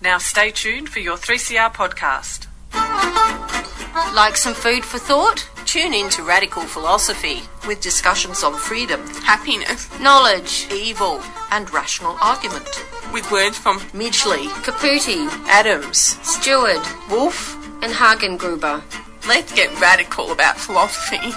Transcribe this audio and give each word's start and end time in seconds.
Now 0.00 0.18
stay 0.18 0.52
tuned 0.52 0.88
for 0.88 1.00
your 1.00 1.16
3CR 1.16 1.74
podcast. 1.74 2.46
Like 4.14 4.36
some 4.36 4.54
food 4.54 4.84
for 4.84 4.98
thought? 4.98 5.48
Tune 5.66 5.92
in 5.92 6.08
to 6.10 6.22
Radical 6.22 6.62
Philosophy 6.62 7.42
with 7.66 7.80
discussions 7.80 8.44
on 8.44 8.54
freedom, 8.54 9.04
happiness, 9.24 9.90
knowledge, 9.98 10.68
evil, 10.72 11.20
and 11.50 11.72
rational 11.72 12.16
argument. 12.20 12.84
With 13.12 13.30
words 13.32 13.58
from 13.58 13.80
Midgley, 13.90 14.46
Caputi, 14.62 15.28
Adams, 15.48 16.16
Stewart, 16.22 16.86
Wolf, 17.10 17.56
and 17.82 17.92
Hagengruber. 17.92 18.82
Let's 19.26 19.52
get 19.52 19.80
radical 19.80 20.30
about 20.30 20.58
philosophy. 20.58 21.32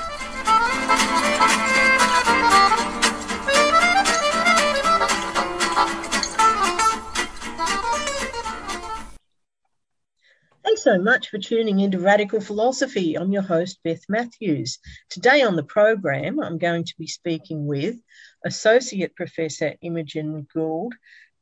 So 10.81 10.98
much 10.98 11.30
for 11.30 11.38
tuning 11.38 11.80
into 11.80 11.99
Radical 11.99 12.41
Philosophy. 12.41 13.13
I'm 13.13 13.31
your 13.31 13.44
host, 13.44 13.77
Beth 13.84 14.02
Matthews. 14.09 14.80
Today 15.12 15.44
on 15.44 15.55
the 15.55 15.62
program, 15.62 16.39
I'm 16.39 16.58
going 16.58 16.85
to 16.85 16.95
be 16.98 17.05
speaking 17.05 17.67
with 17.67 17.98
Associate 18.44 19.16
Professor 19.16 19.75
Imogen 19.84 20.48
Goold 20.52 20.94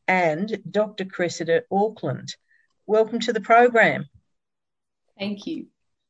and 0.10 0.62
Dr. 0.70 1.06
Cressida 1.06 1.64
Auckland. 1.72 2.36
Welcome 2.86 3.22
to 3.22 3.32
the 3.32 3.40
program. 3.40 4.10
Thank 5.18 5.48
you. 5.48 5.68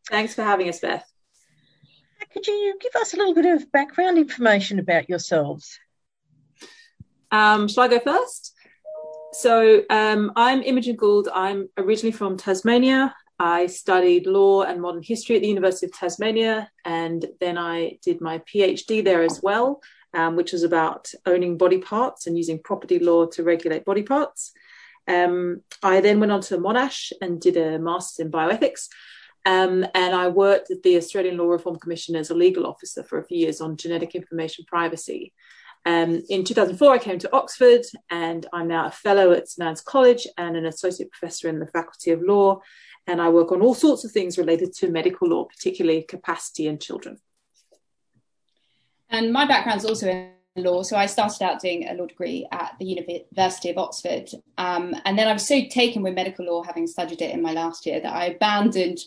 Thanks 0.09 0.33
for 0.33 0.41
having 0.41 0.67
us, 0.67 0.79
Beth. 0.79 1.05
Could 2.33 2.47
you 2.47 2.79
give 2.81 2.95
us 2.99 3.13
a 3.13 3.17
little 3.17 3.35
bit 3.35 3.45
of 3.45 3.71
background 3.71 4.17
information 4.17 4.79
about 4.79 5.07
yourselves? 5.07 5.77
Um, 7.29 7.67
shall 7.67 7.83
I 7.83 7.89
go 7.89 7.99
first? 7.99 8.55
So 9.31 9.83
um, 9.91 10.31
I'm 10.35 10.63
Imogen 10.63 10.95
Goold. 10.95 11.27
I'm 11.33 11.69
originally 11.77 12.11
from 12.11 12.35
Tasmania. 12.35 13.15
I 13.37 13.67
studied 13.67 14.25
law 14.25 14.63
and 14.63 14.81
modern 14.81 15.03
history 15.03 15.35
at 15.35 15.43
the 15.43 15.47
University 15.47 15.85
of 15.85 15.93
Tasmania, 15.93 16.69
and 16.83 17.25
then 17.39 17.57
I 17.57 17.99
did 18.03 18.21
my 18.21 18.39
PhD 18.39 19.03
there 19.03 19.21
as 19.21 19.39
well, 19.41 19.81
um, 20.15 20.35
which 20.35 20.51
was 20.51 20.63
about 20.63 21.11
owning 21.25 21.57
body 21.57 21.77
parts 21.77 22.25
and 22.25 22.35
using 22.37 22.59
property 22.61 22.97
law 22.97 23.27
to 23.27 23.43
regulate 23.43 23.85
body 23.85 24.03
parts. 24.03 24.51
Um, 25.07 25.61
I 25.83 26.01
then 26.01 26.19
went 26.19 26.31
on 26.31 26.41
to 26.41 26.57
Monash 26.57 27.11
and 27.21 27.39
did 27.39 27.55
a 27.55 27.77
master's 27.77 28.25
in 28.25 28.31
bioethics. 28.31 28.87
Um, 29.45 29.85
and 29.93 30.13
I 30.15 30.27
worked 30.27 30.69
at 30.71 30.83
the 30.83 30.97
Australian 30.97 31.37
Law 31.37 31.47
Reform 31.47 31.77
Commission 31.77 32.15
as 32.15 32.29
a 32.29 32.35
legal 32.35 32.67
officer 32.67 33.03
for 33.03 33.19
a 33.19 33.23
few 33.23 33.37
years 33.37 33.61
on 33.61 33.77
genetic 33.77 34.15
information 34.15 34.65
privacy. 34.67 35.33
Um, 35.89 36.21
in 36.29 36.43
2004, 36.43 36.93
I 36.93 36.99
came 36.99 37.17
to 37.17 37.33
Oxford, 37.33 37.81
and 38.11 38.45
I'm 38.53 38.67
now 38.67 38.85
a 38.85 38.91
fellow 38.91 39.31
at 39.31 39.49
St 39.49 39.67
Anne's 39.67 39.81
College 39.81 40.27
and 40.37 40.55
an 40.55 40.67
associate 40.67 41.11
professor 41.11 41.49
in 41.49 41.57
the 41.57 41.65
Faculty 41.65 42.11
of 42.11 42.21
Law. 42.21 42.59
And 43.07 43.19
I 43.19 43.29
work 43.29 43.51
on 43.51 43.63
all 43.63 43.73
sorts 43.73 44.05
of 44.05 44.11
things 44.11 44.37
related 44.37 44.71
to 44.73 44.91
medical 44.91 45.27
law, 45.27 45.45
particularly 45.45 46.03
capacity 46.03 46.67
in 46.67 46.77
children. 46.77 47.17
And 49.09 49.33
my 49.33 49.47
background 49.47 49.79
is 49.79 49.85
also 49.85 50.09
in 50.09 50.29
law. 50.55 50.83
So 50.83 50.97
I 50.97 51.05
started 51.05 51.43
out 51.43 51.61
doing 51.61 51.87
a 51.87 51.93
law 51.93 52.05
degree 52.05 52.47
at 52.51 52.75
the 52.79 52.85
University 52.85 53.69
of 53.69 53.77
Oxford. 53.77 54.29
Um, 54.57 54.95
and 55.05 55.17
then 55.17 55.27
I 55.27 55.33
was 55.33 55.47
so 55.47 55.61
taken 55.69 56.01
with 56.01 56.15
medical 56.15 56.45
law, 56.45 56.63
having 56.63 56.87
studied 56.87 57.21
it 57.21 57.33
in 57.33 57.41
my 57.41 57.53
last 57.53 57.85
year, 57.85 57.99
that 57.99 58.13
I 58.13 58.25
abandoned 58.25 58.99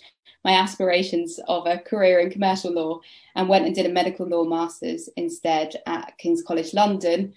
my 0.45 0.53
aspirations 0.53 1.39
of 1.47 1.67
a 1.67 1.79
career 1.79 2.19
in 2.19 2.31
commercial 2.31 2.73
law 2.73 3.01
and 3.37 3.49
went 3.49 3.67
and 3.67 3.75
did 3.75 3.87
a 3.87 3.93
medical 3.93 4.27
law 4.27 4.45
master's 4.45 5.09
instead 5.17 5.77
at 5.87 6.19
King's 6.19 6.43
College 6.43 6.75
London. 6.75 7.35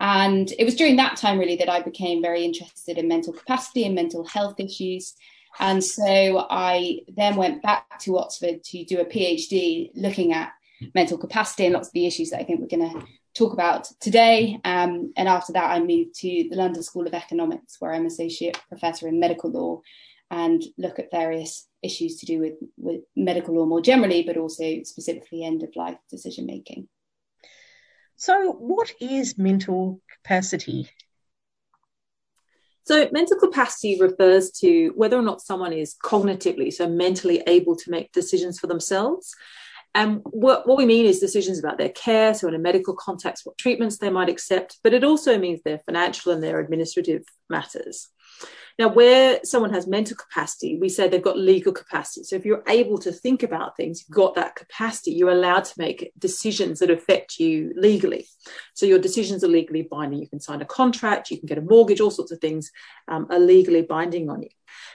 And 0.00 0.52
it 0.58 0.64
was 0.64 0.74
during 0.74 0.96
that 0.96 1.16
time 1.16 1.38
really 1.38 1.56
that 1.56 1.68
I 1.68 1.80
became 1.80 2.22
very 2.22 2.44
interested 2.44 2.98
in 2.98 3.08
mental 3.08 3.32
capacity 3.32 3.84
and 3.84 3.94
mental 3.94 4.24
health 4.24 4.58
issues. 4.58 5.14
And 5.60 5.82
so 5.82 6.46
I 6.50 7.00
then 7.08 7.36
went 7.36 7.62
back 7.62 7.98
to 8.00 8.18
Oxford 8.18 8.62
to 8.64 8.84
do 8.84 9.00
a 9.00 9.04
PhD 9.04 9.90
looking 9.94 10.32
at 10.32 10.52
mental 10.94 11.16
capacity 11.16 11.64
and 11.64 11.74
lots 11.74 11.88
of 11.88 11.94
the 11.94 12.06
issues 12.06 12.30
that 12.30 12.40
I 12.40 12.44
think 12.44 12.60
we're 12.60 12.76
going 12.76 12.90
to 12.90 13.06
talk 13.34 13.52
about 13.52 13.88
today. 14.00 14.58
Um, 14.64 15.12
and 15.16 15.28
after 15.28 15.52
that, 15.52 15.70
I 15.70 15.80
moved 15.80 16.14
to 16.20 16.48
the 16.50 16.56
London 16.56 16.82
School 16.82 17.06
of 17.06 17.14
Economics, 17.14 17.76
where 17.80 17.92
I'm 17.92 18.06
associate 18.06 18.60
professor 18.68 19.08
in 19.08 19.20
medical 19.20 19.50
law 19.50 19.80
and 20.30 20.62
look 20.78 20.98
at 20.98 21.10
various 21.10 21.68
issues 21.82 22.16
to 22.18 22.26
do 22.26 22.40
with, 22.40 22.54
with 22.76 23.02
medical 23.14 23.54
law 23.56 23.66
more 23.66 23.80
generally, 23.80 24.22
but 24.22 24.36
also 24.36 24.82
specifically 24.84 25.44
end 25.44 25.62
of 25.62 25.76
life 25.76 25.98
decision 26.10 26.46
making. 26.46 26.88
So, 28.16 28.52
what 28.52 28.92
is 29.00 29.36
mental 29.36 30.00
capacity? 30.10 30.88
So, 32.84 33.08
mental 33.12 33.38
capacity 33.38 34.00
refers 34.00 34.50
to 34.60 34.92
whether 34.94 35.18
or 35.18 35.22
not 35.22 35.40
someone 35.40 35.72
is 35.72 35.96
cognitively, 36.02 36.72
so 36.72 36.88
mentally 36.88 37.42
able 37.46 37.76
to 37.76 37.90
make 37.90 38.12
decisions 38.12 38.58
for 38.58 38.66
themselves. 38.66 39.34
And 39.94 40.22
what, 40.24 40.66
what 40.66 40.76
we 40.76 40.86
mean 40.86 41.06
is 41.06 41.20
decisions 41.20 41.58
about 41.58 41.78
their 41.78 41.90
care, 41.90 42.34
so 42.34 42.48
in 42.48 42.54
a 42.54 42.58
medical 42.58 42.94
context, 42.94 43.46
what 43.46 43.56
treatments 43.58 43.98
they 43.98 44.10
might 44.10 44.28
accept, 44.28 44.78
but 44.82 44.92
it 44.92 45.04
also 45.04 45.38
means 45.38 45.62
their 45.62 45.78
financial 45.86 46.32
and 46.32 46.42
their 46.42 46.58
administrative 46.58 47.22
matters. 47.48 48.08
Now, 48.76 48.88
where 48.88 49.38
someone 49.44 49.72
has 49.72 49.86
mental 49.86 50.16
capacity, 50.16 50.78
we 50.80 50.88
say 50.88 51.06
they've 51.06 51.22
got 51.22 51.38
legal 51.38 51.72
capacity. 51.72 52.24
So 52.24 52.34
if 52.34 52.44
you're 52.44 52.64
able 52.66 52.98
to 52.98 53.12
think 53.12 53.44
about 53.44 53.76
things, 53.76 54.00
you've 54.02 54.16
got 54.16 54.34
that 54.34 54.56
capacity, 54.56 55.12
you're 55.12 55.30
allowed 55.30 55.64
to 55.66 55.74
make 55.78 56.12
decisions 56.18 56.80
that 56.80 56.90
affect 56.90 57.38
you 57.38 57.72
legally. 57.76 58.26
So 58.74 58.86
your 58.86 58.98
decisions 58.98 59.44
are 59.44 59.48
legally 59.48 59.82
binding. 59.82 60.20
You 60.20 60.28
can 60.28 60.40
sign 60.40 60.60
a 60.60 60.66
contract, 60.66 61.30
you 61.30 61.38
can 61.38 61.46
get 61.46 61.58
a 61.58 61.62
mortgage, 61.62 62.00
all 62.00 62.10
sorts 62.10 62.32
of 62.32 62.40
things 62.40 62.72
um, 63.06 63.28
are 63.30 63.38
legally 63.38 63.82
binding 63.82 64.28
on 64.28 64.42
you. 64.42 64.50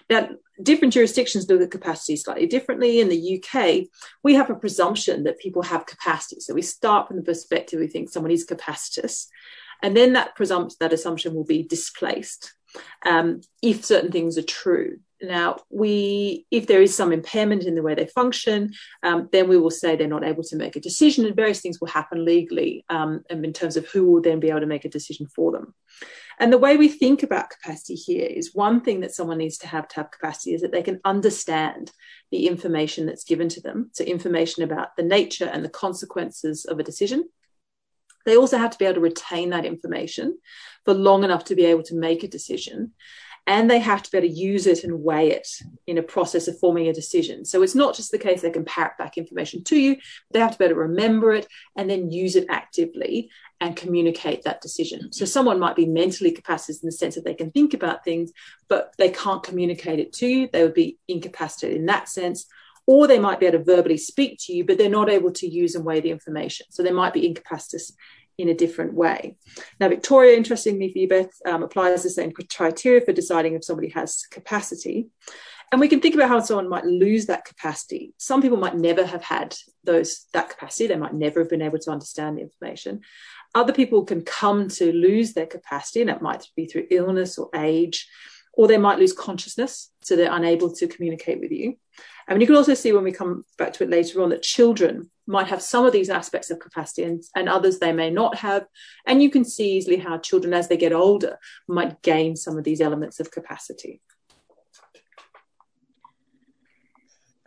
Now, 0.10 0.30
different 0.62 0.94
jurisdictions 0.94 1.50
look 1.50 1.62
at 1.62 1.72
capacity 1.72 2.18
slightly 2.18 2.48
differently. 2.48 3.00
In 3.00 3.08
the 3.08 3.42
UK, 3.42 3.88
we 4.24 4.34
have 4.34 4.50
a 4.50 4.56
presumption 4.56 5.24
that 5.24 5.40
people 5.40 5.62
have 5.62 5.86
capacity. 5.86 6.42
So 6.42 6.54
we 6.54 6.64
start 6.64 7.08
from 7.08 7.16
the 7.16 7.24
perspective 7.24 7.80
we 7.80 7.88
think 7.88 8.10
someone 8.10 8.32
is 8.32 8.46
capacitous. 8.46 9.28
And 9.82 9.96
then 9.96 10.14
that 10.14 10.36
presumption, 10.36 10.76
that 10.82 10.92
assumption 10.92 11.34
will 11.34 11.46
be 11.46 11.64
displaced 11.64 12.54
um, 13.06 13.42
if 13.62 13.86
certain 13.86 14.12
things 14.12 14.38
are 14.38 14.44
true. 14.44 15.00
Now, 15.22 15.58
we, 15.70 16.46
if 16.50 16.68
there 16.68 16.82
is 16.82 16.96
some 16.96 17.12
impairment 17.12 17.66
in 17.66 17.76
the 17.76 17.82
way 17.82 17.94
they 17.94 18.06
function, 18.08 18.74
um, 19.04 19.28
then 19.34 19.50
we 19.50 19.58
will 19.58 19.72
say 19.72 19.96
they're 19.96 20.08
not 20.08 20.24
able 20.24 20.44
to 20.44 20.56
make 20.56 20.78
a 20.78 20.80
decision, 20.82 21.26
and 21.26 21.36
various 21.36 21.60
things 21.60 21.82
will 21.82 21.90
happen 21.90 22.24
legally 22.24 22.86
um, 22.90 23.24
in 23.30 23.52
terms 23.52 23.76
of 23.76 23.86
who 23.88 24.10
will 24.10 24.22
then 24.22 24.40
be 24.40 24.50
able 24.50 24.62
to 24.62 24.66
make 24.66 24.86
a 24.86 24.90
decision 24.90 25.28
for 25.28 25.52
them. 25.52 25.74
And 26.40 26.54
the 26.54 26.58
way 26.58 26.78
we 26.78 26.88
think 26.88 27.22
about 27.22 27.50
capacity 27.50 27.96
here 27.96 28.26
is 28.26 28.56
one 28.56 28.80
thing 28.80 29.02
that 29.02 29.14
someone 29.14 29.40
needs 29.40 29.58
to 29.60 29.68
have 29.68 29.90
to 29.90 29.96
have 29.98 30.12
capacity 30.12 30.54
is 30.54 30.62
that 30.62 30.72
they 30.72 30.84
can 30.84 31.02
understand 31.04 31.92
the 32.32 32.48
information 32.48 33.06
that's 33.06 33.26
given 33.26 33.50
to 33.50 33.62
them. 33.62 33.90
So, 33.94 34.06
information 34.06 34.64
about 34.64 34.96
the 34.96 35.04
nature 35.04 35.50
and 35.52 35.66
the 35.66 35.70
consequences 35.70 36.64
of 36.64 36.80
a 36.80 36.84
decision. 36.84 37.28
They 38.30 38.38
also 38.38 38.60
have 38.60 38.72
to 38.72 38.78
be 38.78 38.86
able 38.86 38.96
to 38.96 39.02
retain 39.02 39.50
that 39.50 39.66
information 39.66 40.38
for 40.86 40.94
long 40.94 41.24
enough 41.24 41.46
to 41.46 41.56
be 41.56 41.66
able 41.66 41.84
to 41.84 41.96
make 41.96 42.24
a 42.24 42.28
decision. 42.28 42.94
And 43.48 43.68
they 43.68 43.80
have 43.80 44.04
to 44.04 44.12
be 44.12 44.20
able 44.20 44.28
to 44.28 44.34
use 44.34 44.68
it 44.68 44.84
and 44.84 45.02
weigh 45.04 45.32
it 45.32 45.48
in 45.88 45.98
a 45.98 46.04
process 46.04 46.48
of 46.48 46.60
forming 46.60 46.88
a 46.88 46.94
decision. 46.94 47.46
So 47.46 47.64
it's 47.64 47.74
not 47.74 47.96
just 47.96 48.12
the 48.12 48.20
case 48.20 48.42
they 48.42 48.52
can 48.52 48.64
parrot 48.64 49.00
back 49.00 49.18
information 49.18 49.64
to 49.64 49.76
you, 49.76 49.98
they 50.32 50.40
have 50.40 50.52
to 50.52 50.58
be 50.60 50.66
able 50.66 50.76
to 50.76 50.82
remember 50.82 51.32
it 51.32 51.48
and 51.76 51.90
then 51.90 52.12
use 52.12 52.36
it 52.36 52.46
actively 52.52 53.32
and 53.60 53.76
communicate 53.76 54.44
that 54.44 54.62
decision. 54.62 55.12
So 55.12 55.26
someone 55.26 55.60
might 55.60 55.76
be 55.76 55.88
mentally 55.88 56.32
capacitated 56.32 56.84
in 56.84 56.88
the 56.88 56.92
sense 56.92 57.16
that 57.16 57.26
they 57.26 57.34
can 57.34 57.50
think 57.50 57.74
about 57.74 58.04
things, 58.04 58.32
but 58.68 58.94
they 59.00 59.10
can't 59.10 59.42
communicate 59.42 60.00
it 60.00 60.14
to 60.14 60.28
you. 60.28 60.50
They 60.54 60.62
would 60.62 60.76
be 60.76 61.00
incapacitated 61.08 61.78
in 61.78 61.88
that 61.88 62.08
sense. 62.08 62.46
Or 62.86 63.06
they 63.06 63.20
might 63.20 63.40
be 63.40 63.46
able 63.46 63.60
to 63.60 63.64
verbally 63.64 63.98
speak 63.98 64.40
to 64.42 64.54
you, 64.54 64.66
but 64.66 64.78
they're 64.78 64.90
not 64.90 65.10
able 65.10 65.32
to 65.34 65.48
use 65.48 65.76
and 65.76 65.86
weigh 65.86 66.02
the 66.02 66.10
information. 66.10 66.66
So 66.72 66.82
they 66.82 66.92
might 66.92 67.14
be 67.14 67.28
incapacitated 67.28 67.96
in 68.40 68.50
a 68.50 68.54
different 68.54 68.94
way. 68.94 69.36
Now, 69.80 69.90
Victoria, 69.90 70.38
interestingly 70.38 70.92
for 70.92 70.98
you, 70.98 71.08
Beth, 71.08 71.32
um, 71.46 71.62
applies 71.62 72.04
the 72.04 72.10
same 72.10 72.32
criteria 72.32 73.02
for 73.02 73.12
deciding 73.12 73.54
if 73.54 73.66
somebody 73.66 73.90
has 73.90 74.26
capacity. 74.32 75.10
And 75.72 75.80
we 75.80 75.88
can 75.88 76.00
think 76.00 76.16
about 76.16 76.30
how 76.30 76.40
someone 76.40 76.70
might 76.70 76.86
lose 76.86 77.28
that 77.28 77.46
capacity. 77.46 78.14
Some 78.18 78.42
people 78.42 78.58
might 78.58 78.76
never 78.76 79.06
have 79.06 79.24
had 79.24 79.56
those 79.84 80.26
that 80.34 80.50
capacity. 80.50 80.88
They 80.88 80.96
might 80.96 81.14
never 81.14 81.42
have 81.42 81.50
been 81.50 81.62
able 81.62 81.80
to 81.80 81.92
understand 81.92 82.38
the 82.38 82.42
information. 82.42 83.02
Other 83.54 83.74
people 83.74 84.04
can 84.04 84.24
come 84.24 84.68
to 84.70 84.92
lose 84.92 85.34
their 85.34 85.46
capacity, 85.46 86.02
and 86.02 86.10
that 86.10 86.22
might 86.22 86.48
be 86.56 86.66
through 86.66 86.88
illness 86.90 87.38
or 87.38 87.50
age, 87.54 88.08
or 88.54 88.68
they 88.68 88.78
might 88.78 89.00
lose 89.00 89.14
consciousness, 89.14 89.92
so 90.02 90.16
they're 90.16 90.32
unable 90.32 90.74
to 90.76 90.88
communicate 90.88 91.40
with 91.40 91.52
you. 91.52 91.76
And 92.28 92.42
you 92.42 92.48
can 92.48 92.56
also 92.56 92.74
see 92.74 92.92
when 92.92 93.04
we 93.04 93.12
come 93.12 93.44
back 93.58 93.74
to 93.74 93.84
it 93.84 93.90
later 93.90 94.22
on 94.22 94.30
that 94.30 94.44
children 94.44 95.12
might 95.30 95.48
have 95.48 95.62
some 95.62 95.86
of 95.86 95.94
these 95.94 96.10
aspects 96.10 96.50
of 96.50 96.60
capacity 96.60 97.04
and, 97.04 97.24
and 97.36 97.48
others 97.48 97.78
they 97.78 97.94
may 97.94 98.10
not 98.10 98.36
have. 98.36 98.66
And 99.06 99.22
you 99.22 99.30
can 99.30 99.46
see 99.46 99.78
easily 99.78 99.98
how 99.98 100.18
children, 100.18 100.54
as 100.56 100.68
they 100.68 100.76
get 100.76 100.92
older, 100.92 101.38
might 101.68 102.02
gain 102.02 102.36
some 102.36 102.58
of 102.58 102.64
these 102.64 102.82
elements 102.82 103.20
of 103.20 103.30
capacity. 103.30 104.02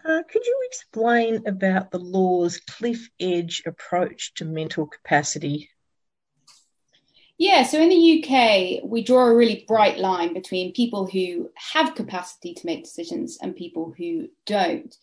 Uh, 0.04 0.22
could 0.30 0.44
you 0.44 0.60
explain 0.66 1.46
about 1.46 1.90
the 1.90 1.98
law's 1.98 2.58
cliff 2.58 3.08
edge 3.18 3.62
approach 3.66 4.34
to 4.34 4.44
mental 4.44 4.86
capacity? 4.86 5.68
Yeah, 7.38 7.64
so 7.64 7.80
in 7.80 7.88
the 7.88 8.22
UK, 8.22 8.84
we 8.88 9.02
draw 9.02 9.26
a 9.26 9.34
really 9.34 9.64
bright 9.66 9.98
line 9.98 10.34
between 10.34 10.72
people 10.72 11.08
who 11.08 11.50
have 11.72 11.96
capacity 11.96 12.54
to 12.54 12.66
make 12.66 12.84
decisions 12.84 13.38
and 13.42 13.56
people 13.56 13.92
who 13.98 14.28
don't. 14.46 14.94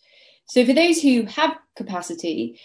So 0.50 0.66
for 0.66 0.72
those 0.72 1.00
who 1.00 1.26
have 1.26 1.58
capacity, 1.76 2.58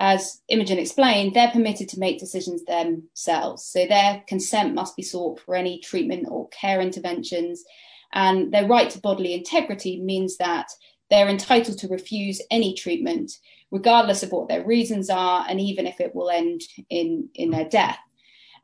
as 0.00 0.42
Imogen 0.48 0.76
explained, 0.76 1.34
they're 1.34 1.52
permitted 1.52 1.88
to 1.90 2.00
make 2.00 2.18
decisions 2.18 2.64
themselves. 2.64 3.62
So 3.62 3.86
their 3.86 4.24
consent 4.26 4.74
must 4.74 4.96
be 4.96 5.04
sought 5.04 5.38
for 5.38 5.54
any 5.54 5.78
treatment 5.78 6.26
or 6.28 6.48
care 6.48 6.80
interventions. 6.80 7.62
And 8.12 8.52
their 8.52 8.66
right 8.66 8.90
to 8.90 9.00
bodily 9.00 9.34
integrity 9.34 10.00
means 10.00 10.36
that 10.38 10.66
they're 11.10 11.28
entitled 11.28 11.78
to 11.78 11.86
refuse 11.86 12.42
any 12.50 12.74
treatment, 12.74 13.30
regardless 13.70 14.24
of 14.24 14.32
what 14.32 14.48
their 14.48 14.66
reasons 14.66 15.08
are, 15.08 15.46
and 15.48 15.60
even 15.60 15.86
if 15.86 16.00
it 16.00 16.16
will 16.16 16.30
end 16.30 16.62
in, 16.90 17.28
in 17.36 17.52
their 17.52 17.68
death. 17.68 17.98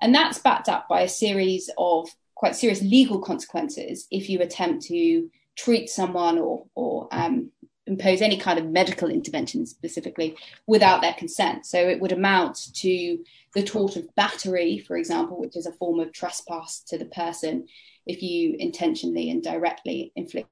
And 0.00 0.12
that's 0.12 0.40
backed 0.40 0.68
up 0.68 0.88
by 0.88 1.02
a 1.02 1.08
series 1.08 1.70
of 1.78 2.08
quite 2.34 2.56
serious 2.56 2.82
legal 2.82 3.20
consequences 3.20 4.08
if 4.10 4.28
you 4.28 4.40
attempt 4.40 4.86
to 4.86 5.30
treat 5.56 5.88
someone 5.88 6.38
or, 6.38 6.66
or 6.74 7.06
um, 7.12 7.52
impose 7.86 8.22
any 8.22 8.38
kind 8.38 8.58
of 8.58 8.66
medical 8.66 9.10
intervention 9.10 9.66
specifically 9.66 10.36
without 10.66 11.02
their 11.02 11.14
consent. 11.14 11.66
So 11.66 11.78
it 11.78 12.00
would 12.00 12.12
amount 12.12 12.74
to 12.76 13.18
the 13.54 13.62
tort 13.62 13.96
of 13.96 14.14
battery, 14.14 14.78
for 14.78 14.96
example, 14.96 15.38
which 15.38 15.56
is 15.56 15.66
a 15.66 15.72
form 15.72 16.00
of 16.00 16.12
trespass 16.12 16.80
to 16.88 16.98
the 16.98 17.04
person 17.06 17.66
if 18.06 18.22
you 18.22 18.56
intentionally 18.58 19.30
and 19.30 19.42
directly 19.42 20.12
inflict 20.16 20.48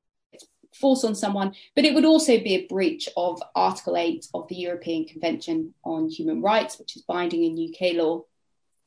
force 0.74 1.04
on 1.04 1.14
someone. 1.14 1.54
But 1.74 1.84
it 1.84 1.94
would 1.94 2.04
also 2.04 2.38
be 2.38 2.54
a 2.54 2.66
breach 2.66 3.08
of 3.16 3.42
Article 3.54 3.96
8 3.96 4.26
of 4.34 4.48
the 4.48 4.56
European 4.56 5.04
Convention 5.06 5.74
on 5.84 6.08
Human 6.08 6.42
Rights, 6.42 6.78
which 6.78 6.96
is 6.96 7.02
binding 7.02 7.44
in 7.44 7.72
UK 7.72 7.94
law, 7.94 8.24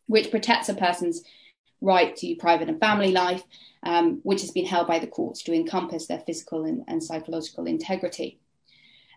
which 0.08 0.32
protects 0.32 0.70
a 0.70 0.74
person's 0.74 1.24
right 1.82 2.16
to 2.18 2.36
private 2.36 2.70
and 2.70 2.80
family 2.80 3.12
life, 3.12 3.44
um, 3.84 4.20
which 4.24 4.42
has 4.42 4.52
been 4.52 4.66
held 4.66 4.88
by 4.88 5.00
the 5.00 5.08
courts 5.08 5.44
to 5.44 5.54
encompass 5.54 6.08
their 6.08 6.20
physical 6.20 6.66
and, 6.66 6.84
and 6.88 7.04
psychological 7.04 7.66
integrity. 7.66 8.40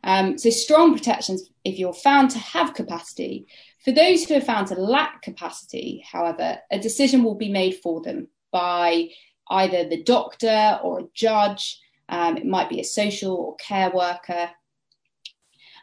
Um, 0.05 0.39
so, 0.39 0.51
strong 0.51 0.95
protections 0.95 1.51
if 1.65 1.79
you're 1.79 1.93
found 1.93 2.31
to 2.31 2.39
have 2.39 2.75
capacity. 2.75 3.47
For 3.85 3.93
those 3.93 4.25
who 4.25 4.35
are 4.35 4.41
found 4.41 4.69
to 4.69 4.75
lack 4.75 5.23
capacity, 5.23 6.05
however, 6.11 6.59
a 6.71 6.79
decision 6.79 7.25
will 7.25 7.35
be 7.35 7.49
made 7.49 7.77
for 7.77 8.01
them 8.01 8.29
by 8.51 9.11
either 9.51 9.89
the 9.89 10.03
doctor 10.03 10.79
or 10.83 11.01
a 11.01 11.09
judge, 11.15 11.81
um, 12.09 12.37
it 12.37 12.47
might 12.47 12.69
be 12.69 12.81
a 12.81 12.85
social 12.85 13.35
or 13.35 13.57
care 13.57 13.91
worker. 13.91 14.51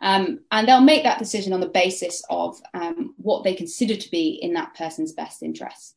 Um, 0.02 0.42
and 0.52 0.68
they'll 0.68 0.82
make 0.82 1.04
that 1.04 1.20
decision 1.20 1.54
on 1.54 1.62
the 1.62 1.68
basis 1.68 2.24
of 2.30 2.60
um, 2.74 3.16
what 3.18 3.44
they 3.44 3.54
consider 3.54 3.96
to 3.96 4.12
be 4.12 4.40
in 4.42 4.54
that 4.54 4.76
person's 4.76 5.14
best 5.14 5.42
interests. 5.42 5.96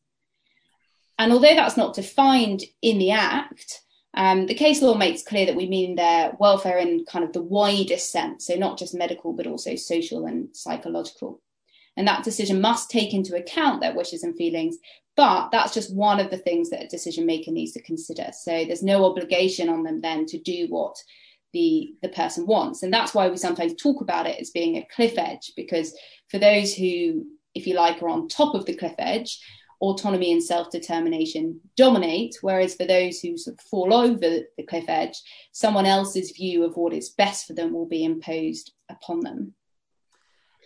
And 1.19 1.33
although 1.33 1.55
that's 1.55 1.77
not 1.77 1.95
defined 1.95 2.63
in 2.81 2.99
the 2.99 3.11
Act, 3.11 3.83
um, 4.15 4.47
the 4.47 4.55
case 4.55 4.81
law 4.81 4.95
makes 4.95 5.23
clear 5.23 5.47
that 5.47 5.57
we 5.57 5.69
mean 5.69 5.95
their 5.95 6.33
welfare 6.39 6.79
in 6.79 7.05
kind 7.05 7.25
of 7.25 7.33
the 7.33 7.43
widest 7.43 8.11
sense, 8.11 8.47
so 8.47 8.55
not 8.55 8.79
just 8.79 8.95
medical, 8.95 9.33
but 9.33 9.47
also 9.47 9.77
social 9.77 10.27
and 10.27 10.49
psychological. 10.57 11.41
And 11.97 12.07
that 12.07 12.25
decision 12.25 12.61
must 12.61 12.91
take 12.91 13.13
into 13.13 13.37
account 13.37 13.81
their 13.81 13.95
wishes 13.95 14.23
and 14.23 14.37
feelings, 14.37 14.77
but 15.17 15.51
that's 15.51 15.75
just 15.75 15.95
one 15.95 16.21
of 16.21 16.31
the 16.31 16.39
things 16.39 16.71
that 16.71 16.85
a 16.85 16.89
decision 16.89 17.27
maker 17.27 17.51
needs 17.51 17.73
to 17.73 17.83
consider. 17.83 18.31
So 18.33 18.65
there's 18.65 18.85
no 18.85 19.05
obligation 19.05 19.69
on 19.69 19.83
them 19.83 20.01
then 20.01 20.25
to 20.27 20.39
do 20.39 20.67
what 20.69 20.97
the 21.53 21.95
the 22.03 22.11
person 22.11 22.47
wants, 22.47 22.83
and 22.83 22.93
that's 22.93 23.15
why 23.15 23.29
we 23.29 23.37
sometimes 23.37 23.75
talk 23.75 24.01
about 24.01 24.27
it 24.27 24.39
as 24.41 24.51
being 24.51 24.77
a 24.77 24.87
cliff 24.95 25.19
edge, 25.19 25.53
because 25.57 25.97
for 26.29 26.39
those 26.39 26.75
who, 26.75 27.25
if 27.55 27.67
you 27.67 27.75
like, 27.75 28.03
are 28.03 28.09
on 28.09 28.29
top 28.29 28.55
of 28.55 28.65
the 28.67 28.77
cliff 28.77 28.95
edge, 28.99 29.41
autonomy 29.81 30.33
and 30.33 30.43
self 30.43 30.71
determination 30.71 31.61
dominate, 31.77 32.37
whereas 32.41 32.75
for 32.75 32.85
those 32.85 33.21
who 33.21 33.37
sort 33.37 33.55
of 33.59 33.61
fall 33.67 33.95
over 33.95 34.19
the 34.57 34.63
cliff 34.69 34.85
edge, 34.89 35.21
someone 35.53 35.87
else's 35.87 36.33
view 36.33 36.65
of 36.65 36.77
what 36.77 36.93
is 36.93 37.11
best 37.11 37.47
for 37.47 37.55
them 37.55 37.73
will 37.73 37.87
be 37.87 38.05
imposed 38.05 38.73
upon 38.89 39.21
them. 39.21 39.55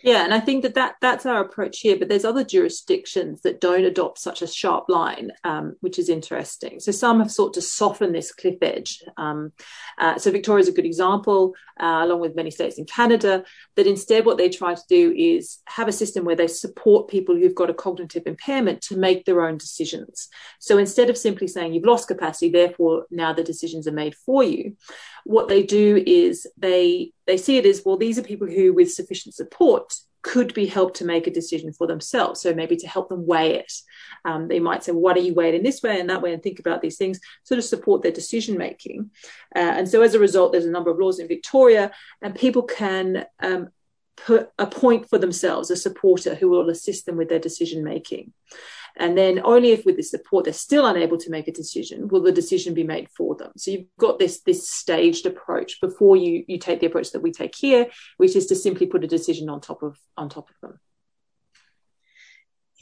Yeah, 0.03 0.25
and 0.25 0.33
I 0.33 0.41
think 0.41 0.63
that, 0.63 0.73
that 0.73 0.95
that's 0.99 1.25
our 1.25 1.39
approach 1.39 1.79
here. 1.79 1.97
But 1.97 2.09
there's 2.09 2.25
other 2.25 2.43
jurisdictions 2.43 3.41
that 3.43 3.61
don't 3.61 3.85
adopt 3.85 4.19
such 4.19 4.41
a 4.41 4.47
sharp 4.47 4.89
line, 4.89 5.31
um, 5.45 5.77
which 5.79 5.97
is 5.97 6.09
interesting. 6.09 6.81
So 6.81 6.91
some 6.91 7.19
have 7.19 7.31
sought 7.31 7.53
to 7.53 7.61
soften 7.61 8.11
this 8.11 8.33
cliff 8.33 8.57
edge. 8.61 9.01
Um, 9.15 9.53
uh, 9.97 10.17
so 10.17 10.29
Victoria 10.29 10.61
is 10.61 10.67
a 10.67 10.73
good 10.73 10.85
example, 10.85 11.53
uh, 11.79 12.01
along 12.03 12.19
with 12.19 12.35
many 12.35 12.51
states 12.51 12.77
in 12.77 12.83
Canada, 12.83 13.45
that 13.77 13.87
instead 13.87 14.25
what 14.25 14.37
they 14.37 14.49
try 14.49 14.75
to 14.75 14.83
do 14.89 15.13
is 15.17 15.59
have 15.67 15.87
a 15.87 15.93
system 15.93 16.25
where 16.25 16.35
they 16.35 16.47
support 16.47 17.07
people 17.07 17.37
who've 17.37 17.55
got 17.55 17.69
a 17.69 17.73
cognitive 17.73 18.23
impairment 18.25 18.81
to 18.81 18.97
make 18.97 19.23
their 19.23 19.47
own 19.47 19.57
decisions. 19.57 20.27
So 20.59 20.77
instead 20.77 21.09
of 21.09 21.17
simply 21.17 21.47
saying 21.47 21.73
you've 21.73 21.85
lost 21.85 22.09
capacity, 22.09 22.51
therefore 22.51 23.05
now 23.09 23.31
the 23.31 23.41
decisions 23.41 23.87
are 23.87 23.93
made 23.93 24.15
for 24.15 24.43
you, 24.43 24.75
what 25.23 25.47
they 25.47 25.63
do 25.63 26.03
is 26.05 26.45
they 26.57 27.13
they 27.27 27.37
see 27.37 27.57
it 27.57 27.65
as 27.65 27.81
well 27.85 27.97
these 27.97 28.17
are 28.17 28.23
people 28.23 28.47
who 28.47 28.73
with 28.73 28.91
sufficient 28.91 29.35
support 29.35 29.93
could 30.23 30.53
be 30.53 30.65
helped 30.65 30.95
to 30.95 31.05
make 31.05 31.27
a 31.27 31.31
decision 31.31 31.73
for 31.73 31.85
themselves. 31.85 32.41
So 32.41 32.53
maybe 32.53 32.77
to 32.77 32.87
help 32.87 33.09
them 33.09 33.27
weigh 33.27 33.55
it. 33.55 33.71
Um, 34.25 34.47
they 34.47 34.59
might 34.59 34.83
say 34.83 34.93
what 34.93 35.17
are 35.17 35.21
you 35.21 35.33
weighed 35.33 35.53
in 35.53 35.63
this 35.63 35.83
way 35.83 35.99
and 35.99 36.09
that 36.09 36.21
way 36.21 36.33
and 36.33 36.41
think 36.41 36.59
about 36.59 36.81
these 36.81 36.97
things 36.97 37.19
sort 37.43 37.59
of 37.59 37.65
support 37.65 38.01
their 38.01 38.11
decision 38.11 38.57
making. 38.57 39.11
Uh, 39.53 39.59
and 39.59 39.87
so 39.87 40.01
as 40.01 40.15
a 40.15 40.19
result 40.19 40.53
there's 40.53 40.65
a 40.65 40.71
number 40.71 40.89
of 40.89 40.97
laws 40.97 41.19
in 41.19 41.27
victoria 41.27 41.91
and 42.21 42.35
people 42.35 42.63
can 42.63 43.25
um, 43.41 43.67
put 44.15 44.49
appoint 44.59 45.09
for 45.09 45.17
themselves 45.17 45.71
a 45.71 45.75
supporter 45.75 46.35
who 46.35 46.49
will 46.49 46.69
assist 46.69 47.05
them 47.05 47.17
with 47.17 47.29
their 47.29 47.39
decision 47.39 47.83
making 47.83 48.31
and 48.97 49.17
then 49.17 49.41
only 49.43 49.71
if 49.71 49.85
with 49.85 49.97
the 49.97 50.03
support 50.03 50.45
they're 50.45 50.53
still 50.53 50.85
unable 50.85 51.17
to 51.17 51.29
make 51.29 51.47
a 51.47 51.51
decision 51.51 52.07
will 52.07 52.21
the 52.21 52.31
decision 52.31 52.73
be 52.73 52.83
made 52.83 53.09
for 53.09 53.35
them. 53.35 53.51
So 53.57 53.71
you've 53.71 53.87
got 53.99 54.19
this 54.19 54.41
this 54.41 54.69
staged 54.69 55.25
approach 55.25 55.81
before 55.81 56.15
you 56.15 56.43
you 56.47 56.59
take 56.59 56.79
the 56.79 56.87
approach 56.87 57.11
that 57.11 57.21
we 57.21 57.31
take 57.31 57.55
here, 57.55 57.87
which 58.17 58.35
is 58.35 58.47
to 58.47 58.55
simply 58.55 58.87
put 58.87 59.03
a 59.03 59.07
decision 59.07 59.49
on 59.49 59.61
top 59.61 59.83
of 59.83 59.97
on 60.15 60.29
top 60.29 60.49
of 60.49 60.55
them. 60.61 60.79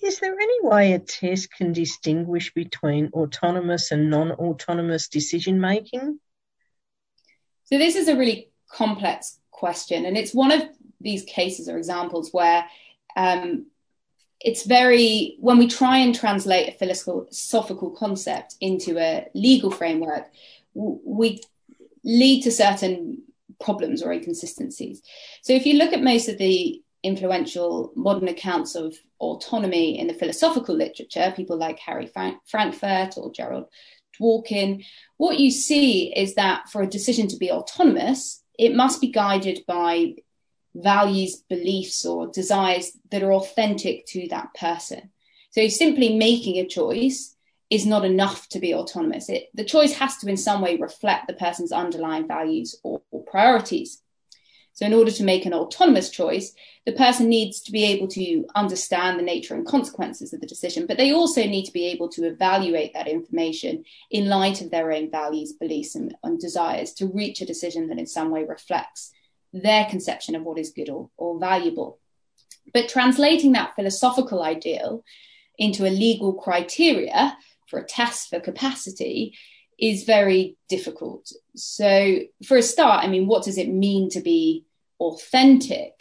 Is 0.03 0.19
there 0.19 0.33
any 0.33 0.61
way 0.63 0.93
a 0.93 0.99
test 0.99 1.53
can 1.53 1.73
distinguish 1.73 2.53
between 2.53 3.11
autonomous 3.13 3.91
and 3.91 4.09
non-autonomous 4.09 5.07
decision 5.09 5.61
making? 5.61 6.19
So 7.65 7.77
this 7.77 7.95
is 7.95 8.07
a 8.07 8.17
really 8.17 8.51
complex 8.69 9.39
question, 9.51 10.05
and 10.05 10.17
it's 10.17 10.33
one 10.33 10.51
of 10.51 10.63
these 11.01 11.24
cases 11.24 11.68
are 11.68 11.77
examples 11.77 12.31
where 12.31 12.65
um, 13.15 13.65
it's 14.39 14.63
very 14.65 15.38
when 15.39 15.57
we 15.57 15.68
try 15.68 15.98
and 15.98 16.15
translate 16.15 16.69
a 16.69 16.77
philosophical 16.77 17.92
concept 17.92 18.56
into 18.59 18.98
a 18.98 19.27
legal 19.33 19.71
framework 19.71 20.31
we 20.74 21.42
lead 22.03 22.41
to 22.43 22.51
certain 22.51 23.22
problems 23.60 24.01
or 24.01 24.12
inconsistencies. 24.12 25.01
So 25.43 25.53
if 25.53 25.65
you 25.65 25.77
look 25.77 25.93
at 25.93 26.01
most 26.01 26.27
of 26.29 26.38
the 26.38 26.81
influential 27.03 27.91
modern 27.96 28.27
accounts 28.27 28.75
of 28.75 28.96
autonomy 29.20 30.00
in 30.00 30.08
the 30.08 30.13
philosophical 30.13 30.75
literature 30.75 31.34
people 31.36 31.58
like 31.58 31.79
harry 31.79 32.05
Frank- 32.05 32.38
frankfurt 32.46 33.17
or 33.17 33.31
gerald 33.31 33.65
dworkin 34.20 34.86
what 35.17 35.39
you 35.39 35.50
see 35.50 36.13
is 36.15 36.36
that 36.36 36.70
for 36.70 36.84
a 36.84 36.88
decision 36.88 37.27
to 37.27 37.38
be 37.38 37.51
autonomous 37.51 38.43
it 38.60 38.75
must 38.75 39.01
be 39.01 39.12
guided 39.12 39.63
by 39.67 40.13
values, 40.75 41.43
beliefs, 41.49 42.05
or 42.05 42.27
desires 42.27 42.91
that 43.09 43.23
are 43.23 43.33
authentic 43.33 44.05
to 44.07 44.27
that 44.29 44.53
person. 44.53 45.11
So 45.51 45.67
simply 45.67 46.15
making 46.15 46.57
a 46.57 46.67
choice 46.67 47.35
is 47.69 47.85
not 47.85 48.05
enough 48.05 48.47
to 48.49 48.59
be 48.59 48.73
autonomous. 48.73 49.29
It, 49.29 49.49
the 49.53 49.63
choice 49.63 49.93
has 49.93 50.17
to, 50.17 50.29
in 50.29 50.37
some 50.37 50.61
way, 50.61 50.77
reflect 50.77 51.27
the 51.27 51.33
person's 51.33 51.71
underlying 51.71 52.27
values 52.27 52.75
or, 52.83 53.01
or 53.11 53.23
priorities. 53.23 54.01
So, 54.73 54.85
in 54.85 54.93
order 54.93 55.11
to 55.11 55.23
make 55.23 55.45
an 55.45 55.53
autonomous 55.53 56.09
choice, 56.09 56.53
the 56.85 56.93
person 56.93 57.27
needs 57.27 57.61
to 57.61 57.71
be 57.71 57.83
able 57.85 58.07
to 58.09 58.45
understand 58.55 59.19
the 59.19 59.23
nature 59.23 59.53
and 59.53 59.65
consequences 59.65 60.33
of 60.33 60.41
the 60.41 60.47
decision, 60.47 60.85
but 60.85 60.97
they 60.97 61.13
also 61.13 61.43
need 61.43 61.65
to 61.65 61.73
be 61.73 61.85
able 61.87 62.09
to 62.09 62.25
evaluate 62.25 62.93
that 62.93 63.07
information 63.07 63.83
in 64.09 64.29
light 64.29 64.61
of 64.61 64.71
their 64.71 64.91
own 64.91 65.11
values, 65.11 65.53
beliefs, 65.53 65.95
and, 65.95 66.15
and 66.23 66.39
desires 66.39 66.93
to 66.93 67.07
reach 67.07 67.41
a 67.41 67.45
decision 67.45 67.87
that 67.87 67.99
in 67.99 68.07
some 68.07 68.31
way 68.31 68.43
reflects 68.45 69.11
their 69.53 69.86
conception 69.86 70.36
of 70.36 70.43
what 70.43 70.58
is 70.58 70.72
good 70.72 70.89
or, 70.89 71.10
or 71.17 71.39
valuable. 71.39 72.00
But 72.74 72.89
translating 72.89 73.51
that 73.53 73.75
philosophical 73.75 74.41
ideal 74.41 75.03
into 75.58 75.86
a 75.86 75.89
legal 75.89 76.34
criteria 76.34 77.38
for 77.67 77.79
a 77.79 77.86
test 77.86 78.29
for 78.29 78.39
capacity 78.39 79.36
is 79.79 80.03
very 80.03 80.58
difficult. 80.70 81.31
So, 81.55 82.20
for 82.46 82.58
a 82.58 82.62
start, 82.62 83.03
I 83.03 83.08
mean, 83.08 83.27
what 83.27 83.43
does 83.43 83.58
it 83.58 83.70
mean 83.70 84.10
to 84.12 84.22
be 84.22 84.65
authentic? 85.00 85.93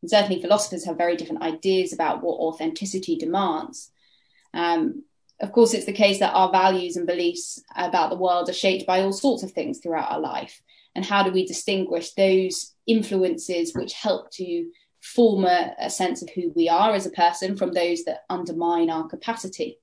And 0.00 0.10
certainly, 0.10 0.40
philosophers 0.40 0.84
have 0.84 0.96
very 0.96 1.16
different 1.16 1.42
ideas 1.42 1.92
about 1.92 2.22
what 2.22 2.38
authenticity 2.38 3.16
demands. 3.16 3.90
Um, 4.52 5.04
of 5.40 5.50
course, 5.52 5.74
it's 5.74 5.86
the 5.86 5.92
case 5.92 6.20
that 6.20 6.32
our 6.32 6.52
values 6.52 6.96
and 6.96 7.06
beliefs 7.06 7.60
about 7.74 8.10
the 8.10 8.16
world 8.16 8.48
are 8.48 8.54
shaped 8.54 8.86
by 8.86 9.00
all 9.00 9.12
sorts 9.12 9.42
of 9.42 9.50
things 9.50 9.80
throughout 9.80 10.12
our 10.12 10.20
life. 10.20 10.62
And 10.94 11.04
how 11.04 11.22
do 11.22 11.32
we 11.32 11.46
distinguish 11.46 12.12
those 12.12 12.74
influences 12.86 13.74
which 13.74 13.94
help 13.94 14.30
to 14.32 14.66
form 15.04 15.44
a, 15.44 15.74
a 15.78 15.90
sense 15.90 16.22
of 16.22 16.30
who 16.30 16.50
we 16.56 16.68
are 16.68 16.94
as 16.94 17.04
a 17.04 17.10
person 17.10 17.56
from 17.56 17.72
those 17.72 18.04
that 18.04 18.24
undermine 18.30 18.88
our 18.88 19.06
capacity. 19.06 19.78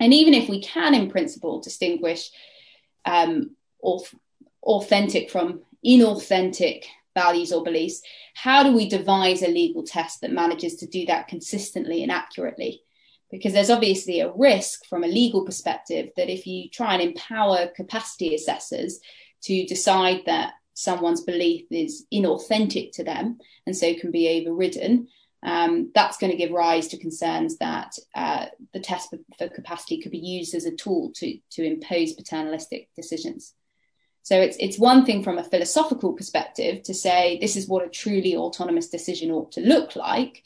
And 0.00 0.14
even 0.14 0.32
if 0.32 0.48
we 0.48 0.62
can, 0.62 0.94
in 0.94 1.10
principle, 1.10 1.60
distinguish 1.60 2.30
um, 3.04 3.50
authentic 4.62 5.30
from 5.30 5.60
inauthentic 5.86 6.84
values 7.14 7.52
or 7.52 7.62
beliefs, 7.62 8.00
how 8.34 8.62
do 8.62 8.72
we 8.74 8.88
devise 8.88 9.42
a 9.42 9.48
legal 9.48 9.82
test 9.82 10.22
that 10.22 10.32
manages 10.32 10.76
to 10.76 10.86
do 10.86 11.04
that 11.04 11.28
consistently 11.28 12.02
and 12.02 12.10
accurately? 12.10 12.82
Because 13.30 13.52
there's 13.52 13.70
obviously 13.70 14.20
a 14.20 14.32
risk 14.32 14.86
from 14.86 15.04
a 15.04 15.08
legal 15.08 15.44
perspective 15.44 16.08
that 16.16 16.32
if 16.32 16.46
you 16.46 16.70
try 16.70 16.94
and 16.94 17.02
empower 17.02 17.68
capacity 17.76 18.34
assessors 18.34 19.00
to 19.42 19.66
decide 19.66 20.22
that 20.26 20.54
someone's 20.74 21.22
belief 21.22 21.66
is 21.70 22.06
inauthentic 22.12 22.92
to 22.92 23.04
them 23.04 23.38
and 23.66 23.76
so 23.76 23.94
can 23.94 24.10
be 24.10 24.40
overridden, 24.40 25.08
um, 25.42 25.90
that's 25.94 26.18
going 26.18 26.30
to 26.30 26.36
give 26.36 26.50
rise 26.50 26.88
to 26.88 26.98
concerns 26.98 27.56
that 27.58 27.94
uh, 28.14 28.46
the 28.72 28.80
test 28.80 29.14
for, 29.38 29.48
capacity 29.48 30.00
could 30.00 30.12
be 30.12 30.18
used 30.18 30.54
as 30.54 30.66
a 30.66 30.76
tool 30.76 31.12
to, 31.16 31.38
to 31.52 31.64
impose 31.64 32.12
paternalistic 32.12 32.88
decisions. 32.94 33.54
So 34.22 34.38
it's, 34.38 34.56
it's 34.60 34.78
one 34.78 35.06
thing 35.06 35.22
from 35.22 35.38
a 35.38 35.44
philosophical 35.44 36.12
perspective 36.12 36.82
to 36.84 36.94
say 36.94 37.38
this 37.40 37.56
is 37.56 37.66
what 37.66 37.86
a 37.86 37.88
truly 37.88 38.36
autonomous 38.36 38.88
decision 38.88 39.30
ought 39.30 39.52
to 39.52 39.62
look 39.62 39.96
like, 39.96 40.42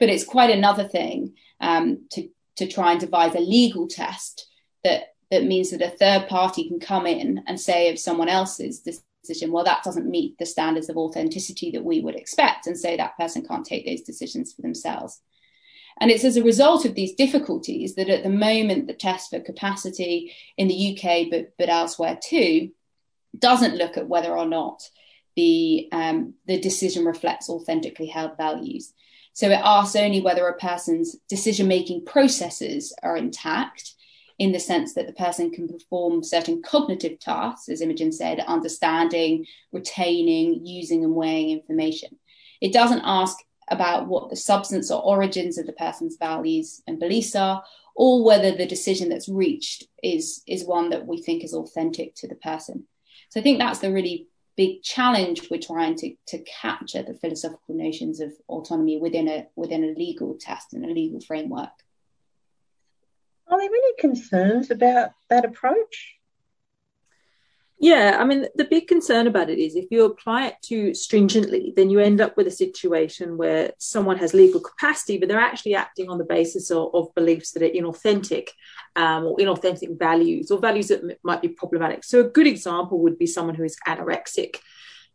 but 0.00 0.08
it's 0.08 0.24
quite 0.24 0.50
another 0.50 0.88
thing 0.88 1.34
um, 1.60 2.06
to, 2.12 2.28
to 2.56 2.66
try 2.66 2.92
and 2.92 3.00
devise 3.00 3.34
a 3.36 3.40
legal 3.40 3.86
test 3.86 4.48
that, 4.82 5.09
that 5.30 5.44
means 5.44 5.70
that 5.70 5.82
a 5.82 5.90
third 5.90 6.28
party 6.28 6.68
can 6.68 6.80
come 6.80 7.06
in 7.06 7.42
and 7.46 7.60
say 7.60 7.90
of 7.90 7.98
someone 7.98 8.28
else's 8.28 8.80
decision, 8.80 9.52
well, 9.52 9.64
that 9.64 9.84
doesn't 9.84 10.10
meet 10.10 10.36
the 10.38 10.46
standards 10.46 10.88
of 10.88 10.96
authenticity 10.96 11.70
that 11.70 11.84
we 11.84 12.00
would 12.00 12.16
expect. 12.16 12.66
And 12.66 12.78
so 12.78 12.96
that 12.96 13.16
person 13.16 13.46
can't 13.46 13.64
take 13.64 13.86
those 13.86 14.02
decisions 14.02 14.52
for 14.52 14.62
themselves. 14.62 15.20
And 16.00 16.10
it's 16.10 16.24
as 16.24 16.36
a 16.36 16.42
result 16.42 16.84
of 16.84 16.94
these 16.94 17.14
difficulties 17.14 17.94
that 17.94 18.08
at 18.08 18.22
the 18.22 18.30
moment 18.30 18.86
the 18.86 18.94
test 18.94 19.30
for 19.30 19.38
capacity 19.38 20.34
in 20.56 20.66
the 20.66 20.98
UK, 20.98 21.26
but, 21.30 21.52
but 21.58 21.68
elsewhere 21.68 22.18
too, 22.22 22.70
doesn't 23.38 23.76
look 23.76 23.96
at 23.96 24.08
whether 24.08 24.36
or 24.36 24.46
not 24.46 24.82
the, 25.36 25.88
um, 25.92 26.34
the 26.46 26.58
decision 26.58 27.04
reflects 27.04 27.48
authentically 27.48 28.06
held 28.06 28.36
values. 28.36 28.92
So 29.32 29.48
it 29.48 29.60
asks 29.62 29.94
only 29.94 30.20
whether 30.20 30.46
a 30.46 30.58
person's 30.58 31.16
decision 31.28 31.68
making 31.68 32.04
processes 32.04 32.94
are 33.02 33.16
intact 33.16 33.94
in 34.40 34.52
the 34.52 34.58
sense 34.58 34.94
that 34.94 35.06
the 35.06 35.12
person 35.12 35.50
can 35.50 35.68
perform 35.68 36.24
certain 36.24 36.62
cognitive 36.62 37.20
tasks, 37.20 37.68
as 37.68 37.82
Imogen 37.82 38.10
said, 38.10 38.40
understanding, 38.40 39.44
retaining, 39.70 40.64
using, 40.64 41.04
and 41.04 41.14
weighing 41.14 41.50
information. 41.50 42.18
It 42.62 42.72
doesn't 42.72 43.02
ask 43.04 43.36
about 43.70 44.08
what 44.08 44.30
the 44.30 44.36
substance 44.36 44.90
or 44.90 45.04
origins 45.04 45.58
of 45.58 45.66
the 45.66 45.74
person's 45.74 46.16
values 46.16 46.82
and 46.86 46.98
beliefs 46.98 47.36
are, 47.36 47.62
or 47.94 48.24
whether 48.24 48.50
the 48.50 48.64
decision 48.64 49.10
that's 49.10 49.28
reached 49.28 49.84
is, 50.02 50.42
is 50.48 50.64
one 50.64 50.88
that 50.88 51.06
we 51.06 51.20
think 51.20 51.44
is 51.44 51.52
authentic 51.52 52.14
to 52.14 52.26
the 52.26 52.34
person. 52.36 52.86
So 53.28 53.40
I 53.40 53.42
think 53.42 53.58
that's 53.58 53.80
the 53.80 53.92
really 53.92 54.26
big 54.56 54.82
challenge 54.82 55.50
we're 55.50 55.60
trying 55.60 55.96
to, 55.96 56.14
to 56.28 56.42
capture 56.44 57.02
the 57.02 57.12
philosophical 57.12 57.74
notions 57.74 58.20
of 58.20 58.32
autonomy 58.48 58.98
within 58.98 59.28
a 59.28 59.46
within 59.54 59.84
a 59.84 59.98
legal 59.98 60.38
test 60.40 60.72
and 60.72 60.86
a 60.86 60.88
legal 60.88 61.20
framework. 61.20 61.68
Are 63.50 63.58
there 63.58 63.68
any 63.68 63.94
concerns 63.98 64.70
about 64.70 65.10
that 65.28 65.44
approach? 65.44 66.16
Yeah, 67.82 68.18
I 68.20 68.24
mean, 68.24 68.46
the 68.56 68.66
big 68.66 68.88
concern 68.88 69.26
about 69.26 69.48
it 69.48 69.58
is 69.58 69.74
if 69.74 69.86
you 69.90 70.04
apply 70.04 70.48
it 70.48 70.56
too 70.60 70.92
stringently, 70.92 71.72
then 71.74 71.88
you 71.88 71.98
end 71.98 72.20
up 72.20 72.36
with 72.36 72.46
a 72.46 72.50
situation 72.50 73.38
where 73.38 73.72
someone 73.78 74.18
has 74.18 74.34
legal 74.34 74.60
capacity, 74.60 75.16
but 75.16 75.28
they're 75.28 75.40
actually 75.40 75.74
acting 75.74 76.10
on 76.10 76.18
the 76.18 76.24
basis 76.24 76.70
of, 76.70 76.94
of 76.94 77.14
beliefs 77.14 77.52
that 77.52 77.62
are 77.62 77.70
inauthentic 77.70 78.48
um, 78.96 79.24
or 79.24 79.36
inauthentic 79.38 79.98
values 79.98 80.50
or 80.50 80.58
values 80.58 80.88
that 80.88 81.02
m- 81.02 81.12
might 81.22 81.40
be 81.40 81.48
problematic. 81.48 82.04
So, 82.04 82.20
a 82.20 82.28
good 82.28 82.46
example 82.46 83.00
would 83.00 83.18
be 83.18 83.26
someone 83.26 83.54
who 83.54 83.64
is 83.64 83.78
anorexic. 83.88 84.56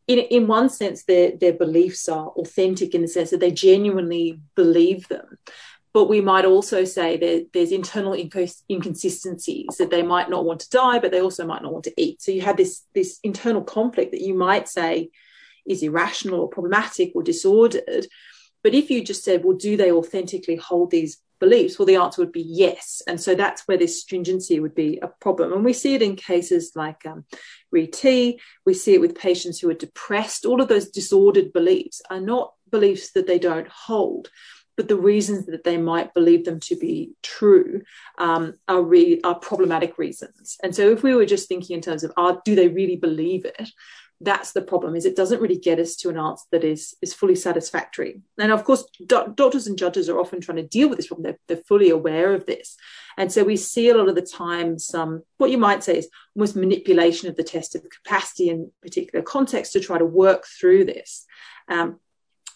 In, 0.08 0.20
in 0.20 0.48
one 0.48 0.70
sense, 0.70 1.04
their, 1.04 1.38
their 1.38 1.54
beliefs 1.54 2.10
are 2.10 2.30
authentic 2.30 2.96
in 2.96 3.04
the 3.04 3.08
sense 3.08 3.30
that 3.30 3.39
they 3.39 3.51
genuinely 3.51 4.39
believe 4.56 5.08
them 5.08 5.38
but 5.96 6.10
we 6.10 6.20
might 6.20 6.44
also 6.44 6.84
say 6.84 7.16
that 7.16 7.48
there's 7.54 7.72
internal 7.72 8.14
inconsistencies 8.14 9.78
that 9.78 9.92
they 9.92 10.04
might 10.04 10.30
not 10.30 10.44
want 10.44 10.60
to 10.60 10.70
die 10.70 11.00
but 11.00 11.10
they 11.10 11.22
also 11.22 11.48
might 11.48 11.64
not 11.64 11.72
want 11.72 11.86
to 11.86 11.94
eat. 11.96 12.22
So 12.22 12.34
you 12.34 12.42
have 12.42 12.58
this 12.58 12.84
this 12.94 13.18
internal 13.24 13.64
conflict 13.64 14.12
that 14.12 14.20
you 14.20 14.34
might 14.34 14.68
say 14.68 15.10
is 15.66 15.82
irrational 15.82 16.42
or 16.42 16.50
problematic 16.50 17.14
or 17.16 17.24
disordered. 17.24 18.08
But 18.62 18.74
if 18.74 18.90
you 18.90 19.06
just 19.06 19.24
said 19.24 19.46
well 19.46 19.56
do 19.56 19.78
they 19.78 19.90
authentically 19.90 20.58
hold 20.58 20.92
these 20.92 21.22
beliefs? 21.40 21.80
Well 21.80 21.86
the 21.86 21.96
answer 21.96 22.22
would 22.22 22.34
be 22.34 22.46
yes. 22.46 23.02
And 23.08 23.22
so 23.22 23.34
that's 23.34 23.66
where 23.66 23.78
this 23.78 24.02
stringency 24.02 24.60
would 24.60 24.75
be 24.75 25.00
a 25.02 25.08
problem. 25.08 25.54
And 25.54 25.64
we 25.64 25.72
see 25.72 25.94
it 25.96 26.02
in 26.02 26.18
cases 26.18 26.74
like 26.75 27.06
um, 27.06 27.24
RET 27.72 28.04
we 28.04 28.74
see 28.74 28.96
it 28.96 29.02
with 29.02 29.16
patients 29.18 29.60
who 29.60 29.70
are 29.70 29.86
depressed. 29.86 30.46
All 30.46 30.60
of 30.60 30.68
those 30.68 30.90
disordered 30.90 31.54
beliefs 31.54 32.02
are 32.10 32.20
not 32.20 32.52
beliefs 32.70 33.14
that 33.14 33.28
they 33.28 33.40
don't 33.40 33.70
hold 33.70 34.30
but 34.75 34.88
the 34.88 34.98
reasons 34.98 35.46
that 35.46 35.63
they 35.63 35.77
might 35.77 36.13
believe 36.13 36.46
them 36.46 36.60
to 36.62 36.75
be 36.75 37.12
true 37.24 37.82
um, 38.17 38.53
are, 38.67 38.82
re- 38.82 39.22
are 39.24 39.36
problematic 39.36 39.98
reasons. 39.98 40.58
And 40.63 40.75
so, 40.75 40.89
if 40.91 41.03
we 41.03 41.15
were 41.15 41.25
just 41.25 41.48
thinking 41.48 41.75
in 41.75 41.82
terms 41.82 42.03
of, 42.03 42.12
are, 42.17 42.41
do 42.46 42.55
they 42.55 42.67
really 42.67 42.98
believe 42.98 43.46
it? 43.46 43.70
That's 44.22 44.53
the 44.53 44.62
problem. 44.62 44.96
Is 44.96 45.05
it 45.05 45.15
doesn't 45.15 45.41
really 45.41 45.58
get 45.58 45.77
us 45.77 45.96
to 45.98 46.10
an 46.10 46.17
answer 46.17 46.46
that 46.51 46.63
is 46.63 46.96
is 47.01 47.13
fully 47.13 47.36
satisfactory. 47.36 48.22
And 48.38 48.51
of 48.51 48.63
course, 48.63 48.86
do- 49.05 49.34
doctors 49.36 49.67
and 49.67 49.77
judges 49.77 50.08
are 50.08 50.20
often 50.20 50.39
trying 50.39 50.58
to 50.58 50.67
deal 50.67 50.88
with 50.88 50.98
this 50.98 51.08
problem. 51.08 51.24
They're, 51.24 51.39
they're 51.48 51.65
fully 51.65 51.89
aware 51.89 52.34
of 52.34 52.46
this, 52.46 52.77
and 53.17 53.29
so 53.29 53.44
we 53.44 53.58
see 53.58 53.89
a 53.89 53.98
lot 53.98 54.08
of 54.08 54.15
the 54.15 54.22
time 54.22 54.79
some 54.79 55.24
what 55.38 55.51
you 55.51 55.58
might 55.58 55.84
say 55.84 55.98
is 55.98 56.10
almost 56.34 56.55
manipulation 56.55 57.27
of 57.27 57.36
the 57.36 57.44
test 57.44 57.75
of 57.75 57.84
capacity 57.89 58.50
in 58.50 58.72
particular 58.82 59.22
context 59.22 59.74
to 59.74 59.82
try 59.82 59.98
to 59.98 60.05
work 60.05 60.46
through 60.46 60.86
this. 60.86 61.25
Um, 61.67 62.00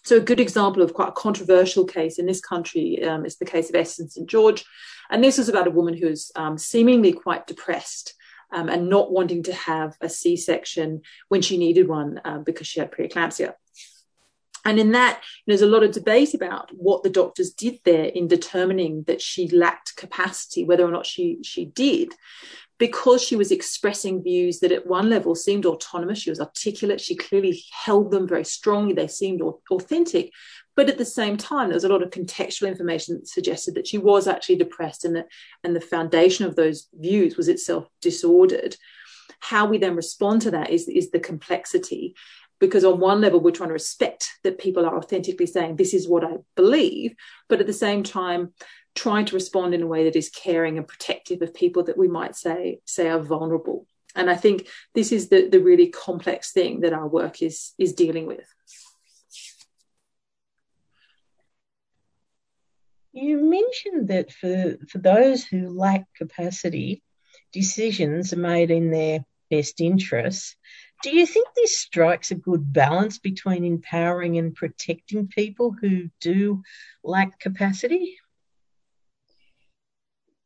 so, 0.02 0.16
a 0.16 0.20
good 0.20 0.40
example 0.40 0.82
of 0.82 0.94
quite 0.94 1.10
a 1.10 1.12
controversial 1.12 1.84
case 1.84 2.18
in 2.18 2.26
this 2.26 2.40
country 2.40 3.02
um, 3.04 3.26
is 3.26 3.36
the 3.36 3.44
case 3.44 3.68
of 3.68 3.74
Esther 3.76 4.04
St. 4.08 4.28
George. 4.28 4.64
And 5.10 5.22
this 5.22 5.38
was 5.38 5.48
about 5.48 5.66
a 5.66 5.72
woman 5.72 5.94
who 5.94 6.06
was 6.06 6.32
um, 6.36 6.56
seemingly 6.56 7.12
quite 7.12 7.46
depressed 7.46 8.14
um, 8.52 8.68
and 8.68 8.88
not 8.88 9.12
wanting 9.12 9.42
to 9.44 9.52
have 9.52 9.96
a 10.00 10.08
C 10.08 10.36
section 10.36 11.02
when 11.28 11.42
she 11.42 11.58
needed 11.58 11.88
one 11.88 12.20
um, 12.24 12.44
because 12.44 12.66
she 12.66 12.80
had 12.80 12.92
preeclampsia. 12.92 13.54
And 14.64 14.78
in 14.78 14.92
that, 14.92 15.22
there's 15.46 15.62
a 15.62 15.66
lot 15.66 15.82
of 15.82 15.92
debate 15.92 16.34
about 16.34 16.70
what 16.74 17.02
the 17.02 17.10
doctors 17.10 17.52
did 17.52 17.78
there 17.84 18.04
in 18.04 18.28
determining 18.28 19.04
that 19.04 19.22
she 19.22 19.48
lacked 19.48 19.96
capacity, 19.96 20.64
whether 20.64 20.84
or 20.84 20.90
not 20.90 21.06
she, 21.06 21.38
she 21.42 21.64
did 21.64 22.14
because 22.80 23.22
she 23.22 23.36
was 23.36 23.52
expressing 23.52 24.22
views 24.22 24.60
that 24.60 24.72
at 24.72 24.86
one 24.86 25.10
level 25.10 25.34
seemed 25.34 25.66
autonomous, 25.66 26.18
she 26.18 26.30
was 26.30 26.40
articulate, 26.40 26.98
she 26.98 27.14
clearly 27.14 27.62
held 27.70 28.10
them 28.10 28.26
very 28.26 28.44
strongly, 28.44 28.94
they 28.94 29.06
seemed 29.06 29.42
authentic. 29.70 30.32
But 30.74 30.88
at 30.88 30.96
the 30.96 31.04
same 31.04 31.36
time, 31.36 31.68
there 31.68 31.76
was 31.76 31.84
a 31.84 31.90
lot 31.90 32.02
of 32.02 32.08
contextual 32.08 32.68
information 32.68 33.16
that 33.16 33.28
suggested 33.28 33.74
that 33.74 33.86
she 33.86 33.98
was 33.98 34.26
actually 34.26 34.56
depressed 34.56 35.04
and 35.04 35.14
that 35.14 35.26
and 35.62 35.76
the 35.76 35.80
foundation 35.80 36.46
of 36.46 36.56
those 36.56 36.88
views 36.94 37.36
was 37.36 37.48
itself 37.48 37.86
disordered. 38.00 38.76
How 39.40 39.66
we 39.66 39.76
then 39.76 39.94
respond 39.94 40.40
to 40.42 40.52
that 40.52 40.70
is, 40.70 40.88
is 40.88 41.10
the 41.10 41.20
complexity. 41.20 42.14
Because 42.60 42.84
on 42.84 43.00
one 43.00 43.20
level, 43.20 43.40
we're 43.40 43.52
trying 43.52 43.70
to 43.70 43.74
respect 43.74 44.28
that 44.44 44.58
people 44.58 44.84
are 44.84 44.96
authentically 44.96 45.46
saying, 45.46 45.76
This 45.76 45.94
is 45.94 46.08
what 46.08 46.24
I 46.24 46.36
believe. 46.56 47.14
But 47.48 47.60
at 47.60 47.66
the 47.66 47.72
same 47.72 48.02
time, 48.02 48.52
trying 48.94 49.24
to 49.26 49.34
respond 49.34 49.74
in 49.74 49.82
a 49.82 49.86
way 49.86 50.04
that 50.04 50.16
is 50.16 50.30
caring 50.30 50.76
and 50.76 50.86
protective 50.86 51.42
of 51.42 51.54
people 51.54 51.84
that 51.84 51.98
we 51.98 52.08
might 52.08 52.36
say 52.36 52.80
say 52.84 53.08
are 53.08 53.20
vulnerable 53.20 53.86
and 54.14 54.28
i 54.28 54.34
think 54.34 54.68
this 54.94 55.12
is 55.12 55.28
the 55.28 55.48
the 55.48 55.60
really 55.60 55.88
complex 55.88 56.52
thing 56.52 56.80
that 56.80 56.92
our 56.92 57.06
work 57.06 57.42
is 57.42 57.72
is 57.78 57.92
dealing 57.92 58.26
with 58.26 58.46
you 63.12 63.38
mentioned 63.38 64.08
that 64.08 64.32
for 64.32 64.76
for 64.88 64.98
those 64.98 65.44
who 65.44 65.68
lack 65.68 66.06
capacity 66.16 67.02
decisions 67.52 68.32
are 68.32 68.38
made 68.38 68.70
in 68.70 68.90
their 68.90 69.24
best 69.50 69.80
interests 69.80 70.56
do 71.02 71.16
you 71.16 71.26
think 71.26 71.48
this 71.56 71.78
strikes 71.78 72.30
a 72.30 72.34
good 72.34 72.72
balance 72.72 73.18
between 73.18 73.64
empowering 73.64 74.38
and 74.38 74.54
protecting 74.54 75.26
people 75.26 75.74
who 75.80 76.08
do 76.20 76.62
lack 77.02 77.38
capacity 77.38 78.16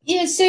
yeah, 0.05 0.27
so 0.27 0.45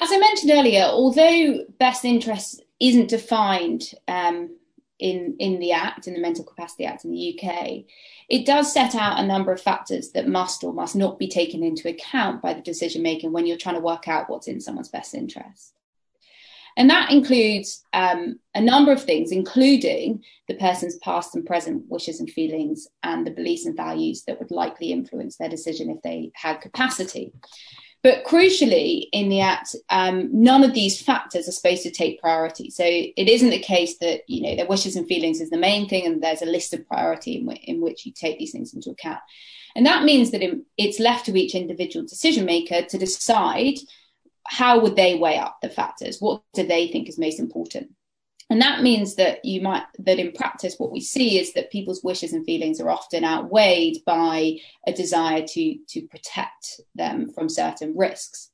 as 0.00 0.12
I 0.12 0.18
mentioned 0.18 0.50
earlier, 0.52 0.82
although 0.82 1.64
best 1.78 2.04
interest 2.04 2.62
isn't 2.80 3.08
defined 3.08 3.92
um, 4.08 4.56
in 4.98 5.36
in 5.38 5.60
the 5.60 5.72
Act, 5.72 6.08
in 6.08 6.14
the 6.14 6.20
Mental 6.20 6.44
Capacity 6.44 6.84
Act 6.84 7.04
in 7.04 7.12
the 7.12 7.38
UK, 7.38 7.84
it 8.28 8.44
does 8.44 8.72
set 8.72 8.96
out 8.96 9.20
a 9.20 9.26
number 9.26 9.52
of 9.52 9.60
factors 9.60 10.10
that 10.12 10.28
must 10.28 10.64
or 10.64 10.72
must 10.72 10.96
not 10.96 11.18
be 11.18 11.28
taken 11.28 11.62
into 11.62 11.88
account 11.88 12.42
by 12.42 12.54
the 12.54 12.60
decision 12.60 13.02
making 13.02 13.32
when 13.32 13.46
you're 13.46 13.56
trying 13.56 13.76
to 13.76 13.80
work 13.80 14.08
out 14.08 14.28
what's 14.28 14.48
in 14.48 14.60
someone's 14.60 14.88
best 14.88 15.14
interest. 15.14 15.74
And 16.76 16.88
that 16.90 17.10
includes 17.10 17.84
um, 17.92 18.38
a 18.54 18.60
number 18.60 18.92
of 18.92 19.02
things, 19.02 19.32
including 19.32 20.22
the 20.46 20.54
person's 20.54 20.96
past 20.98 21.34
and 21.34 21.44
present 21.44 21.84
wishes 21.88 22.20
and 22.20 22.30
feelings 22.30 22.86
and 23.02 23.26
the 23.26 23.30
beliefs 23.30 23.66
and 23.66 23.76
values 23.76 24.24
that 24.24 24.38
would 24.38 24.50
likely 24.50 24.92
influence 24.92 25.36
their 25.36 25.48
decision 25.48 25.90
if 25.90 26.00
they 26.02 26.30
had 26.34 26.60
capacity. 26.60 27.32
But 28.02 28.24
crucially, 28.24 29.08
in 29.12 29.28
the 29.28 29.40
Act, 29.40 29.74
um, 29.90 30.28
none 30.32 30.62
of 30.62 30.72
these 30.72 31.02
factors 31.02 31.48
are 31.48 31.52
supposed 31.52 31.82
to 31.82 31.90
take 31.90 32.20
priority. 32.20 32.70
So 32.70 32.84
it 32.84 33.28
isn't 33.28 33.50
the 33.50 33.58
case 33.58 33.98
that 33.98 34.20
you 34.28 34.42
know 34.42 34.54
their 34.54 34.68
wishes 34.68 34.94
and 34.94 35.06
feelings 35.06 35.40
is 35.40 35.50
the 35.50 35.58
main 35.58 35.88
thing, 35.88 36.06
and 36.06 36.22
there's 36.22 36.42
a 36.42 36.46
list 36.46 36.72
of 36.72 36.86
priority 36.86 37.38
in, 37.38 37.46
w- 37.46 37.60
in 37.64 37.80
which 37.80 38.06
you 38.06 38.12
take 38.12 38.38
these 38.38 38.52
things 38.52 38.72
into 38.72 38.90
account. 38.90 39.18
And 39.74 39.84
that 39.84 40.04
means 40.04 40.30
that 40.30 40.42
it's 40.76 41.00
left 41.00 41.26
to 41.26 41.36
each 41.36 41.54
individual 41.54 42.06
decision 42.06 42.44
maker 42.44 42.82
to 42.82 42.98
decide 42.98 43.78
how 44.48 44.80
would 44.80 44.96
they 44.96 45.14
weigh 45.14 45.38
up 45.38 45.58
the 45.60 45.68
factors. 45.68 46.20
What 46.20 46.42
do 46.54 46.66
they 46.66 46.88
think 46.88 47.08
is 47.08 47.18
most 47.18 47.38
important? 47.38 47.90
And 48.50 48.62
that 48.62 48.82
means 48.82 49.16
that 49.16 49.44
you 49.44 49.60
might 49.60 49.82
that 49.98 50.18
in 50.18 50.32
practice 50.32 50.76
what 50.78 50.90
we 50.90 51.00
see 51.00 51.38
is 51.38 51.52
that 51.52 51.70
people's 51.70 52.02
wishes 52.02 52.32
and 52.32 52.46
feelings 52.46 52.80
are 52.80 52.88
often 52.88 53.24
outweighed 53.24 53.98
by 54.06 54.56
a 54.86 54.92
desire 54.92 55.46
to 55.46 55.76
to 55.88 56.06
protect 56.06 56.80
them 56.94 57.30
from 57.30 57.50
certain 57.50 57.94
risks. 57.94 58.50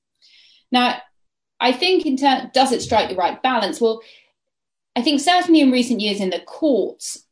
Now, 0.72 0.96
I 1.60 1.70
think 1.70 2.06
in 2.06 2.16
turn, 2.16 2.50
does 2.52 2.72
it 2.72 2.82
strike 2.82 3.08
the 3.08 3.14
right 3.14 3.40
balance? 3.40 3.80
Well, 3.80 4.02
I 4.96 5.02
think 5.02 5.20
certainly 5.20 5.60
in 5.60 5.70
recent 5.70 6.00
years 6.00 6.20
in 6.20 6.30
the 6.30 6.40
courts, 6.40 7.24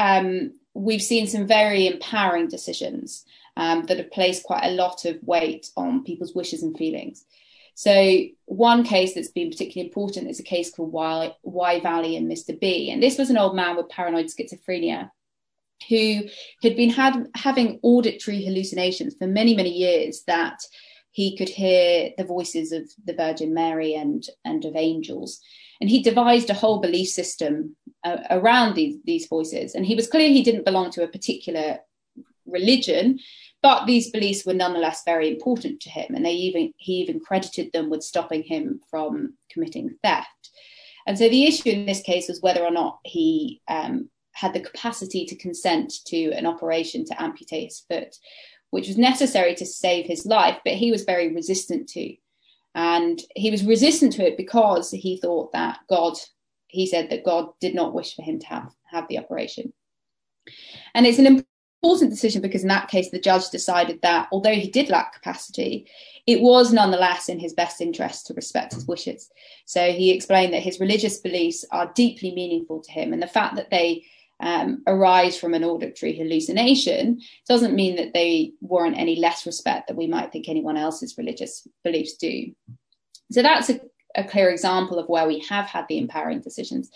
um, 0.00 0.54
we've 0.74 1.02
seen 1.02 1.28
some 1.28 1.46
very 1.46 1.86
empowering 1.86 2.48
decisions 2.48 3.24
um, 3.56 3.84
that 3.84 3.98
have 3.98 4.10
placed 4.10 4.42
quite 4.42 4.64
a 4.64 4.72
lot 4.72 5.04
of 5.04 5.22
weight 5.22 5.70
on 5.76 6.02
people's 6.02 6.34
wishes 6.34 6.64
and 6.64 6.76
feelings. 6.76 7.24
So 7.80 8.26
one 8.44 8.84
case 8.84 9.14
that's 9.14 9.30
been 9.30 9.48
particularly 9.48 9.88
important 9.88 10.28
is 10.28 10.38
a 10.38 10.42
case 10.42 10.70
called 10.70 10.92
Wye 10.92 11.80
Valley 11.80 12.14
and 12.14 12.30
Mr. 12.30 12.60
B. 12.60 12.90
And 12.90 13.02
this 13.02 13.16
was 13.16 13.30
an 13.30 13.38
old 13.38 13.56
man 13.56 13.74
with 13.74 13.88
paranoid 13.88 14.26
schizophrenia 14.26 15.10
who 15.88 16.24
had 16.62 16.76
been 16.76 16.90
had, 16.90 17.26
having 17.34 17.80
auditory 17.82 18.44
hallucinations 18.44 19.14
for 19.18 19.26
many, 19.26 19.56
many 19.56 19.70
years 19.70 20.24
that 20.26 20.58
he 21.12 21.38
could 21.38 21.48
hear 21.48 22.10
the 22.18 22.24
voices 22.24 22.72
of 22.72 22.82
the 23.06 23.14
Virgin 23.14 23.54
Mary 23.54 23.94
and, 23.94 24.26
and 24.44 24.66
of 24.66 24.76
angels. 24.76 25.40
And 25.80 25.88
he 25.88 26.02
devised 26.02 26.50
a 26.50 26.60
whole 26.60 26.82
belief 26.82 27.08
system 27.08 27.76
uh, 28.04 28.18
around 28.28 28.74
these, 28.74 28.96
these 29.06 29.26
voices. 29.26 29.74
And 29.74 29.86
he 29.86 29.94
was 29.94 30.06
clear 30.06 30.28
he 30.28 30.42
didn't 30.42 30.66
belong 30.66 30.90
to 30.90 31.02
a 31.02 31.08
particular 31.08 31.78
religion, 32.44 33.20
but 33.62 33.86
these 33.86 34.10
beliefs 34.10 34.46
were 34.46 34.54
nonetheless 34.54 35.02
very 35.04 35.30
important 35.30 35.80
to 35.80 35.90
him, 35.90 36.14
and 36.14 36.24
they 36.24 36.32
even 36.32 36.72
he 36.76 36.94
even 36.94 37.20
credited 37.20 37.70
them 37.72 37.90
with 37.90 38.02
stopping 38.02 38.42
him 38.42 38.80
from 38.90 39.34
committing 39.50 39.96
theft. 40.02 40.50
And 41.06 41.18
so 41.18 41.28
the 41.28 41.44
issue 41.44 41.70
in 41.70 41.86
this 41.86 42.02
case 42.02 42.28
was 42.28 42.42
whether 42.42 42.62
or 42.62 42.70
not 42.70 42.98
he 43.04 43.60
um, 43.68 44.08
had 44.32 44.52
the 44.52 44.60
capacity 44.60 45.26
to 45.26 45.36
consent 45.36 45.92
to 46.06 46.30
an 46.32 46.46
operation 46.46 47.04
to 47.06 47.22
amputate 47.22 47.64
his 47.64 47.80
foot, 47.80 48.16
which 48.70 48.88
was 48.88 48.98
necessary 48.98 49.54
to 49.56 49.66
save 49.66 50.06
his 50.06 50.26
life, 50.26 50.58
but 50.64 50.74
he 50.74 50.90
was 50.90 51.04
very 51.04 51.34
resistant 51.34 51.88
to. 51.90 52.14
And 52.74 53.20
he 53.34 53.50
was 53.50 53.64
resistant 53.64 54.12
to 54.14 54.26
it 54.26 54.36
because 54.36 54.90
he 54.90 55.16
thought 55.16 55.52
that 55.52 55.80
God, 55.88 56.14
he 56.68 56.86
said 56.86 57.10
that 57.10 57.24
God 57.24 57.48
did 57.60 57.74
not 57.74 57.94
wish 57.94 58.14
for 58.14 58.22
him 58.22 58.38
to 58.38 58.46
have, 58.46 58.72
have 58.90 59.08
the 59.08 59.18
operation. 59.18 59.72
And 60.94 61.06
it's 61.06 61.18
an 61.18 61.44
important 61.82 62.10
decision 62.10 62.42
because 62.42 62.62
in 62.62 62.68
that 62.68 62.88
case 62.88 63.10
the 63.10 63.18
judge 63.18 63.48
decided 63.50 64.00
that 64.02 64.28
although 64.32 64.54
he 64.54 64.70
did 64.70 64.90
lack 64.90 65.14
capacity 65.14 65.86
it 66.26 66.42
was 66.42 66.72
nonetheless 66.72 67.28
in 67.28 67.38
his 67.38 67.54
best 67.54 67.80
interest 67.80 68.26
to 68.26 68.34
respect 68.34 68.74
his 68.74 68.86
wishes. 68.86 69.30
So 69.64 69.90
he 69.90 70.10
explained 70.10 70.52
that 70.52 70.62
his 70.62 70.78
religious 70.78 71.18
beliefs 71.18 71.64
are 71.72 71.90
deeply 71.94 72.34
meaningful 72.34 72.82
to 72.82 72.92
him 72.92 73.12
and 73.12 73.22
the 73.22 73.26
fact 73.26 73.56
that 73.56 73.70
they 73.70 74.04
um, 74.40 74.82
arise 74.86 75.38
from 75.38 75.54
an 75.54 75.64
auditory 75.64 76.16
hallucination 76.16 77.20
doesn't 77.48 77.74
mean 77.74 77.96
that 77.96 78.14
they 78.14 78.52
warrant 78.60 78.98
any 78.98 79.16
less 79.16 79.46
respect 79.46 79.88
that 79.88 79.96
we 79.96 80.06
might 80.06 80.32
think 80.32 80.48
anyone 80.48 80.76
else's 80.76 81.18
religious 81.18 81.66
beliefs 81.84 82.14
do. 82.14 82.52
So 83.30 83.42
that's 83.42 83.70
a, 83.70 83.80
a 84.16 84.24
clear 84.24 84.50
example 84.50 84.98
of 84.98 85.08
where 85.08 85.26
we 85.26 85.40
have 85.48 85.66
had 85.66 85.86
the 85.88 85.98
empowering 85.98 86.40
decisions. 86.40 86.90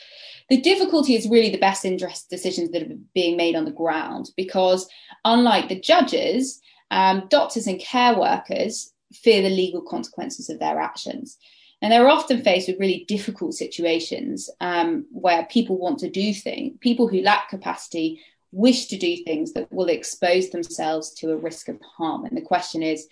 The 0.48 0.60
difficulty 0.60 1.14
is 1.14 1.28
really 1.28 1.50
the 1.50 1.58
best 1.58 1.84
interest 1.84 2.28
decisions 2.28 2.70
that 2.70 2.82
are 2.82 2.96
being 3.14 3.36
made 3.36 3.56
on 3.56 3.64
the 3.64 3.70
ground 3.70 4.30
because, 4.36 4.88
unlike 5.24 5.68
the 5.68 5.80
judges, 5.80 6.60
um, 6.90 7.26
doctors 7.28 7.66
and 7.66 7.80
care 7.80 8.18
workers 8.18 8.92
fear 9.12 9.42
the 9.42 9.50
legal 9.50 9.82
consequences 9.82 10.50
of 10.50 10.58
their 10.58 10.78
actions. 10.78 11.38
And 11.80 11.92
they're 11.92 12.08
often 12.08 12.42
faced 12.42 12.68
with 12.68 12.80
really 12.80 13.04
difficult 13.08 13.54
situations 13.54 14.48
um, 14.60 15.06
where 15.10 15.46
people 15.50 15.78
want 15.78 15.98
to 16.00 16.10
do 16.10 16.32
things, 16.32 16.76
people 16.80 17.08
who 17.08 17.20
lack 17.20 17.48
capacity 17.50 18.20
wish 18.52 18.86
to 18.86 18.96
do 18.96 19.16
things 19.24 19.52
that 19.52 19.70
will 19.72 19.88
expose 19.88 20.50
themselves 20.50 21.12
to 21.14 21.32
a 21.32 21.36
risk 21.36 21.68
of 21.68 21.78
harm. 21.96 22.24
And 22.24 22.36
the 22.36 22.42
question 22.42 22.82
is, 22.82 23.06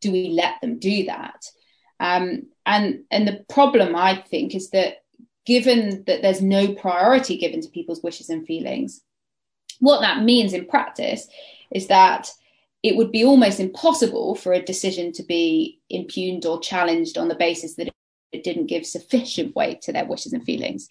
do 0.00 0.12
we 0.12 0.28
let 0.28 0.60
them 0.60 0.78
do 0.78 1.04
that? 1.06 1.44
Um, 2.00 2.46
and 2.64 3.04
and 3.10 3.26
the 3.26 3.44
problem 3.48 3.96
I 3.96 4.16
think 4.16 4.54
is 4.54 4.70
that 4.70 4.98
given 5.46 6.04
that 6.06 6.22
there's 6.22 6.42
no 6.42 6.74
priority 6.74 7.38
given 7.38 7.60
to 7.62 7.68
people's 7.68 8.02
wishes 8.02 8.28
and 8.28 8.46
feelings, 8.46 9.00
what 9.80 10.00
that 10.00 10.22
means 10.22 10.52
in 10.52 10.66
practice 10.66 11.26
is 11.72 11.88
that 11.88 12.30
it 12.82 12.96
would 12.96 13.10
be 13.10 13.24
almost 13.24 13.58
impossible 13.58 14.34
for 14.34 14.52
a 14.52 14.62
decision 14.62 15.12
to 15.12 15.22
be 15.22 15.80
impugned 15.90 16.46
or 16.46 16.60
challenged 16.60 17.18
on 17.18 17.28
the 17.28 17.34
basis 17.34 17.74
that 17.74 17.88
it 18.32 18.44
didn't 18.44 18.66
give 18.66 18.86
sufficient 18.86 19.56
weight 19.56 19.80
to 19.82 19.92
their 19.92 20.04
wishes 20.04 20.32
and 20.32 20.44
feelings. 20.44 20.88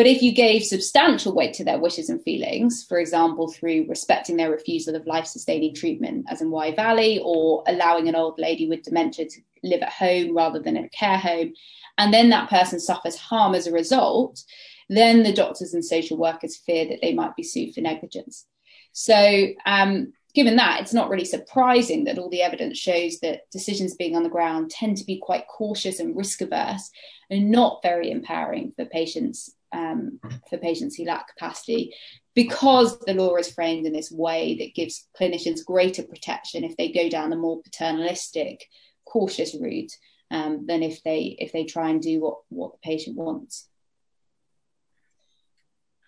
But 0.00 0.06
if 0.06 0.22
you 0.22 0.32
gave 0.32 0.64
substantial 0.64 1.34
weight 1.34 1.52
to 1.56 1.64
their 1.64 1.78
wishes 1.78 2.08
and 2.08 2.22
feelings, 2.22 2.86
for 2.88 2.98
example, 2.98 3.52
through 3.52 3.84
respecting 3.86 4.38
their 4.38 4.50
refusal 4.50 4.96
of 4.96 5.06
life 5.06 5.26
sustaining 5.26 5.74
treatment, 5.74 6.24
as 6.30 6.40
in 6.40 6.50
Wye 6.50 6.74
Valley, 6.74 7.20
or 7.22 7.62
allowing 7.66 8.08
an 8.08 8.14
old 8.14 8.38
lady 8.38 8.66
with 8.66 8.82
dementia 8.82 9.26
to 9.26 9.40
live 9.62 9.82
at 9.82 9.92
home 9.92 10.34
rather 10.34 10.58
than 10.58 10.78
in 10.78 10.86
a 10.86 10.88
care 10.88 11.18
home, 11.18 11.52
and 11.98 12.14
then 12.14 12.30
that 12.30 12.48
person 12.48 12.80
suffers 12.80 13.16
harm 13.16 13.54
as 13.54 13.66
a 13.66 13.72
result, 13.72 14.42
then 14.88 15.22
the 15.22 15.34
doctors 15.34 15.74
and 15.74 15.84
social 15.84 16.16
workers 16.16 16.56
fear 16.56 16.88
that 16.88 17.00
they 17.02 17.12
might 17.12 17.36
be 17.36 17.42
sued 17.42 17.74
for 17.74 17.82
negligence. 17.82 18.46
So, 18.92 19.48
um, 19.66 20.14
given 20.34 20.56
that, 20.56 20.80
it's 20.80 20.94
not 20.94 21.10
really 21.10 21.26
surprising 21.26 22.04
that 22.04 22.16
all 22.16 22.30
the 22.30 22.40
evidence 22.40 22.78
shows 22.78 23.18
that 23.20 23.42
decisions 23.52 23.96
being 23.96 24.16
on 24.16 24.22
the 24.22 24.30
ground 24.30 24.70
tend 24.70 24.96
to 24.96 25.04
be 25.04 25.18
quite 25.18 25.46
cautious 25.46 26.00
and 26.00 26.16
risk 26.16 26.40
averse 26.40 26.90
and 27.28 27.50
not 27.50 27.82
very 27.82 28.10
empowering 28.10 28.72
for 28.78 28.86
patients 28.86 29.50
um, 29.72 30.20
for 30.48 30.58
patients 30.58 30.96
who 30.96 31.04
lack 31.04 31.28
capacity 31.28 31.94
because 32.34 32.98
the 33.00 33.14
law 33.14 33.36
is 33.36 33.52
framed 33.52 33.86
in 33.86 33.92
this 33.92 34.10
way 34.10 34.56
that 34.58 34.74
gives 34.74 35.08
clinicians 35.18 35.64
greater 35.64 36.02
protection 36.02 36.64
if 36.64 36.76
they 36.76 36.92
go 36.92 37.08
down 37.08 37.30
the 37.30 37.36
more 37.36 37.62
paternalistic, 37.62 38.64
cautious 39.04 39.54
route 39.54 39.92
um, 40.30 40.66
than 40.66 40.82
if 40.82 41.02
they 41.02 41.36
if 41.38 41.52
they 41.52 41.64
try 41.64 41.90
and 41.90 42.00
do 42.00 42.20
what 42.20 42.38
what 42.48 42.72
the 42.72 42.78
patient 42.82 43.16
wants. 43.16 43.68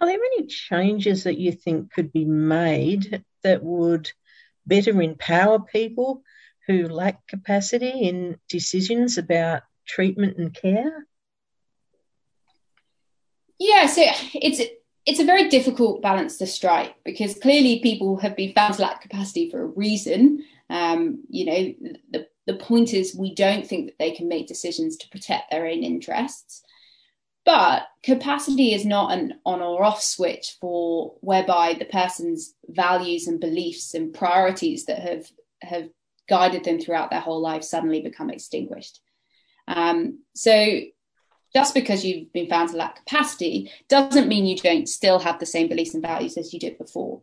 Are 0.00 0.06
there 0.06 0.16
any 0.16 0.46
changes 0.46 1.24
that 1.24 1.38
you 1.38 1.52
think 1.52 1.92
could 1.92 2.12
be 2.12 2.24
made 2.24 3.22
that 3.44 3.62
would 3.62 4.10
better 4.66 5.00
empower 5.00 5.60
people 5.60 6.22
who 6.66 6.88
lack 6.88 7.26
capacity 7.26 8.02
in 8.02 8.36
decisions 8.48 9.18
about 9.18 9.62
treatment 9.86 10.38
and 10.38 10.52
care? 10.52 11.06
Yeah, 13.58 13.86
so 13.86 14.02
it's 14.34 14.60
it's 15.04 15.20
a 15.20 15.24
very 15.24 15.48
difficult 15.48 16.02
balance 16.02 16.38
to 16.38 16.46
strike 16.46 16.94
because 17.04 17.38
clearly 17.38 17.80
people 17.80 18.16
have 18.18 18.36
been 18.36 18.52
found 18.52 18.74
to 18.74 18.82
lack 18.82 19.02
capacity 19.02 19.50
for 19.50 19.62
a 19.62 19.66
reason. 19.66 20.44
Um, 20.70 21.24
you 21.28 21.44
know, 21.44 21.98
the 22.10 22.26
the 22.46 22.56
point 22.56 22.92
is 22.92 23.14
we 23.14 23.34
don't 23.34 23.66
think 23.66 23.86
that 23.86 23.98
they 23.98 24.12
can 24.12 24.28
make 24.28 24.46
decisions 24.48 24.96
to 24.98 25.08
protect 25.08 25.50
their 25.50 25.66
own 25.66 25.82
interests. 25.82 26.62
But 27.44 27.88
capacity 28.04 28.72
is 28.72 28.86
not 28.86 29.12
an 29.12 29.34
on 29.44 29.60
or 29.62 29.82
off 29.82 30.00
switch 30.00 30.56
for 30.60 31.14
whereby 31.20 31.74
the 31.74 31.84
person's 31.86 32.54
values 32.68 33.26
and 33.26 33.40
beliefs 33.40 33.94
and 33.94 34.14
priorities 34.14 34.86
that 34.86 35.00
have 35.00 35.26
have 35.60 35.88
guided 36.28 36.64
them 36.64 36.78
throughout 36.80 37.10
their 37.10 37.20
whole 37.20 37.40
life 37.40 37.64
suddenly 37.64 38.00
become 38.00 38.30
extinguished. 38.30 39.00
Um, 39.66 40.20
so 40.34 40.80
just 41.54 41.74
because 41.74 42.04
you've 42.04 42.32
been 42.32 42.48
found 42.48 42.70
to 42.70 42.76
lack 42.76 42.96
capacity 42.96 43.70
doesn't 43.88 44.28
mean 44.28 44.46
you 44.46 44.56
don't 44.56 44.88
still 44.88 45.18
have 45.18 45.38
the 45.38 45.46
same 45.46 45.68
beliefs 45.68 45.94
and 45.94 46.02
values 46.02 46.36
as 46.36 46.52
you 46.52 46.58
did 46.58 46.78
before. 46.78 47.20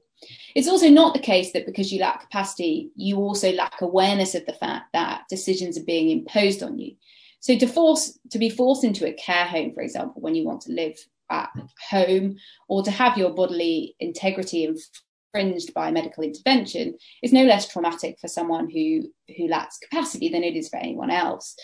It's 0.56 0.68
also 0.68 0.90
not 0.90 1.14
the 1.14 1.20
case 1.20 1.54
that 1.54 1.66
because 1.66 1.92
you 1.92 2.00
lack 2.00 2.22
capacity, 2.22 2.92
you 2.96 3.18
also 3.18 3.52
lack 3.54 3.82
awareness 3.82 4.36
of 4.36 4.46
the 4.46 4.54
fact 4.54 4.92
that 4.94 5.24
decisions 5.30 5.78
are 5.78 5.84
being 5.84 6.10
imposed 6.10 6.62
on 6.62 6.78
you. 6.78 6.96
So 7.40 7.58
to 7.58 7.68
force 7.68 8.20
to 8.32 8.38
be 8.38 8.50
forced 8.50 8.84
into 8.84 9.08
a 9.08 9.14
care 9.14 9.46
home, 9.46 9.74
for 9.74 9.82
example, 9.82 10.22
when 10.22 10.36
you 10.36 10.44
want 10.44 10.62
to 10.62 10.74
live 10.74 10.98
at 11.30 11.50
home, 11.90 12.38
or 12.68 12.84
to 12.84 12.92
have 12.92 13.18
your 13.18 13.30
bodily 13.32 13.96
integrity 14.00 14.66
infringed 14.66 15.74
by 15.74 15.92
medical 15.92 16.24
intervention, 16.24 16.98
is 17.24 17.32
no 17.32 17.46
less 17.46 17.68
traumatic 17.68 18.18
for 18.20 18.28
someone 18.28 18.70
who 18.70 19.04
who 19.38 19.48
lacks 19.48 19.78
capacity 19.78 20.30
than 20.30 20.44
it 20.44 20.56
is 20.56 20.68
for 20.68 20.78
anyone 20.78 21.12
else. 21.12 21.56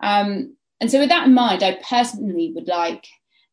Um, 0.00 0.56
and 0.80 0.90
so, 0.90 1.00
with 1.00 1.08
that 1.08 1.26
in 1.26 1.34
mind, 1.34 1.62
I 1.62 1.78
personally 1.88 2.52
would 2.54 2.68
like, 2.68 3.06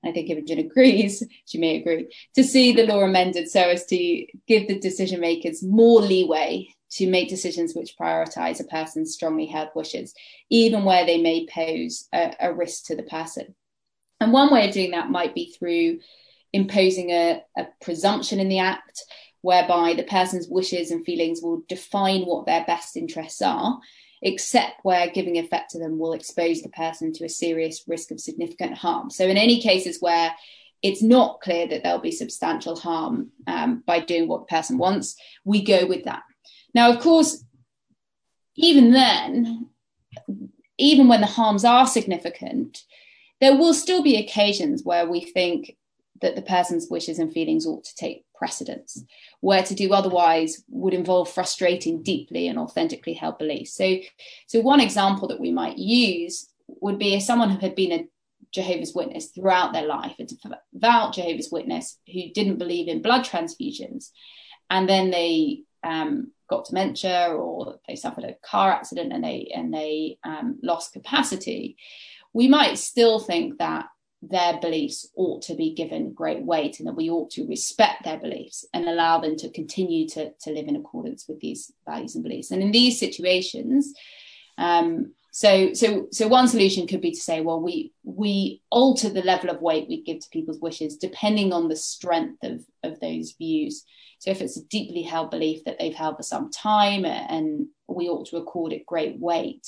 I 0.03 0.11
think 0.11 0.29
Imogen 0.29 0.59
agrees, 0.59 1.23
she 1.45 1.57
may 1.57 1.77
agree, 1.77 2.13
to 2.35 2.43
see 2.43 2.73
the 2.73 2.85
law 2.85 3.01
amended 3.01 3.49
so 3.49 3.61
as 3.61 3.85
to 3.87 4.25
give 4.47 4.67
the 4.67 4.79
decision 4.79 5.19
makers 5.19 5.63
more 5.63 6.01
leeway 6.01 6.67
to 6.91 7.07
make 7.07 7.27
decisions 7.27 7.73
which 7.73 7.97
prioritize 7.99 8.59
a 8.59 8.65
person's 8.65 9.13
strongly 9.13 9.47
held 9.47 9.69
wishes, 9.73 10.13
even 10.49 10.83
where 10.83 11.05
they 11.05 11.19
may 11.19 11.47
pose 11.47 12.07
a, 12.13 12.35
a 12.39 12.53
risk 12.53 12.85
to 12.85 12.95
the 12.95 13.03
person. 13.03 13.55
And 14.19 14.31
one 14.31 14.53
way 14.53 14.67
of 14.67 14.73
doing 14.73 14.91
that 14.91 15.09
might 15.09 15.33
be 15.33 15.51
through 15.57 15.99
imposing 16.53 17.09
a, 17.09 17.41
a 17.57 17.65
presumption 17.81 18.39
in 18.39 18.47
the 18.47 18.59
act 18.59 19.03
whereby 19.41 19.93
the 19.93 20.03
person's 20.03 20.47
wishes 20.47 20.91
and 20.91 21.03
feelings 21.03 21.41
will 21.41 21.63
define 21.67 22.21
what 22.23 22.45
their 22.45 22.63
best 22.65 22.95
interests 22.95 23.41
are, 23.41 23.79
except 24.23 24.79
where 24.83 25.09
giving 25.09 25.37
effect 25.37 25.71
to 25.71 25.79
them 25.79 25.99
will 25.99 26.13
expose 26.13 26.61
the 26.61 26.69
person 26.69 27.11
to 27.13 27.25
a 27.25 27.29
serious 27.29 27.83
risk 27.87 28.09
of 28.09 28.19
significant 28.19 28.75
harm. 28.75 29.09
So, 29.09 29.27
in 29.27 29.37
any 29.37 29.61
cases 29.61 29.97
where 29.99 30.33
it's 30.81 31.03
not 31.03 31.41
clear 31.41 31.67
that 31.67 31.83
there'll 31.83 31.99
be 31.99 32.11
substantial 32.11 32.75
harm 32.75 33.31
um, 33.47 33.83
by 33.85 33.99
doing 33.99 34.27
what 34.27 34.41
the 34.41 34.55
person 34.55 34.77
wants, 34.77 35.15
we 35.45 35.63
go 35.63 35.85
with 35.85 36.05
that. 36.05 36.23
Now, 36.73 36.91
of 36.91 37.01
course, 37.01 37.43
even 38.55 38.91
then, 38.91 39.69
even 40.77 41.07
when 41.07 41.21
the 41.21 41.27
harms 41.27 41.65
are 41.65 41.85
significant, 41.85 42.83
there 43.41 43.55
will 43.57 43.73
still 43.73 44.01
be 44.01 44.17
occasions 44.17 44.83
where 44.83 45.07
we 45.07 45.21
think 45.21 45.75
that 46.21 46.35
the 46.35 46.41
person's 46.41 46.89
wishes 46.89 47.19
and 47.19 47.31
feelings 47.31 47.65
ought 47.65 47.83
to 47.83 47.95
take 47.95 48.25
precedence, 48.43 49.01
where 49.39 49.63
to 49.63 49.73
do 49.73 49.93
otherwise 49.93 50.65
would 50.67 50.93
involve 50.93 51.31
frustrating 51.31 52.03
deeply 52.03 52.49
and 52.49 52.59
authentically 52.59 53.13
held 53.13 53.37
beliefs. 53.37 53.73
So, 53.73 53.99
so 54.47 54.59
one 54.59 54.81
example 54.81 55.29
that 55.29 55.39
we 55.39 55.51
might 55.53 55.77
use 55.77 56.49
would 56.67 56.99
be 56.99 57.13
if 57.13 57.23
someone 57.23 57.51
had 57.51 57.73
been 57.73 57.93
a 57.93 58.05
Jehovah's 58.51 58.93
Witness 58.93 59.27
throughout 59.27 59.71
their 59.71 59.87
life, 59.87 60.15
a 60.19 60.25
devout 60.25 61.13
Jehovah's 61.13 61.53
Witness 61.53 61.97
who 62.11 62.33
didn't 62.33 62.57
believe 62.57 62.89
in 62.89 63.01
blood 63.01 63.23
transfusions, 63.23 64.09
and 64.69 64.89
then 64.89 65.09
they 65.09 65.61
um, 65.81 66.33
got 66.49 66.65
dementia 66.65 67.29
or 67.29 67.79
they 67.87 67.95
suffered 67.95 68.25
a 68.25 68.35
car 68.45 68.71
accident 68.73 69.13
and 69.13 69.23
they 69.23 69.49
and 69.55 69.73
they 69.73 70.17
um, 70.25 70.59
lost 70.61 70.91
capacity, 70.91 71.77
we 72.33 72.49
might 72.49 72.77
still 72.77 73.19
think 73.19 73.59
that 73.59 73.85
their 74.29 74.59
beliefs 74.59 75.09
ought 75.15 75.41
to 75.43 75.55
be 75.55 75.73
given 75.73 76.13
great 76.13 76.43
weight 76.43 76.79
and 76.79 76.87
that 76.87 76.95
we 76.95 77.09
ought 77.09 77.29
to 77.31 77.47
respect 77.47 78.03
their 78.03 78.19
beliefs 78.19 78.65
and 78.73 78.87
allow 78.87 79.19
them 79.19 79.35
to 79.35 79.49
continue 79.49 80.07
to, 80.07 80.31
to 80.41 80.51
live 80.51 80.67
in 80.67 80.75
accordance 80.75 81.27
with 81.27 81.39
these 81.39 81.71
values 81.85 82.15
and 82.15 82.23
beliefs. 82.23 82.51
And 82.51 82.61
in 82.61 82.71
these 82.71 82.99
situations, 82.99 83.93
um, 84.57 85.13
so 85.31 85.73
so 85.73 86.07
so 86.11 86.27
one 86.27 86.47
solution 86.47 86.85
could 86.85 87.01
be 87.01 87.11
to 87.11 87.19
say, 87.19 87.41
well, 87.41 87.59
we 87.59 87.91
we 88.03 88.61
alter 88.69 89.09
the 89.09 89.23
level 89.23 89.49
of 89.49 89.61
weight 89.61 89.87
we 89.89 90.03
give 90.03 90.19
to 90.19 90.29
people's 90.29 90.59
wishes 90.59 90.97
depending 90.97 91.51
on 91.51 91.67
the 91.67 91.75
strength 91.75 92.43
of 92.43 92.63
of 92.83 92.99
those 92.99 93.33
views. 93.37 93.83
So 94.19 94.29
if 94.29 94.41
it's 94.41 94.57
a 94.57 94.65
deeply 94.65 95.01
held 95.01 95.31
belief 95.31 95.63
that 95.65 95.79
they've 95.79 95.93
held 95.93 96.17
for 96.17 96.23
some 96.23 96.51
time, 96.51 97.03
and 97.03 97.65
we 97.87 98.09
ought 98.09 98.27
to 98.27 98.37
accord 98.37 98.73
it 98.73 98.85
great 98.85 99.19
weight. 99.19 99.67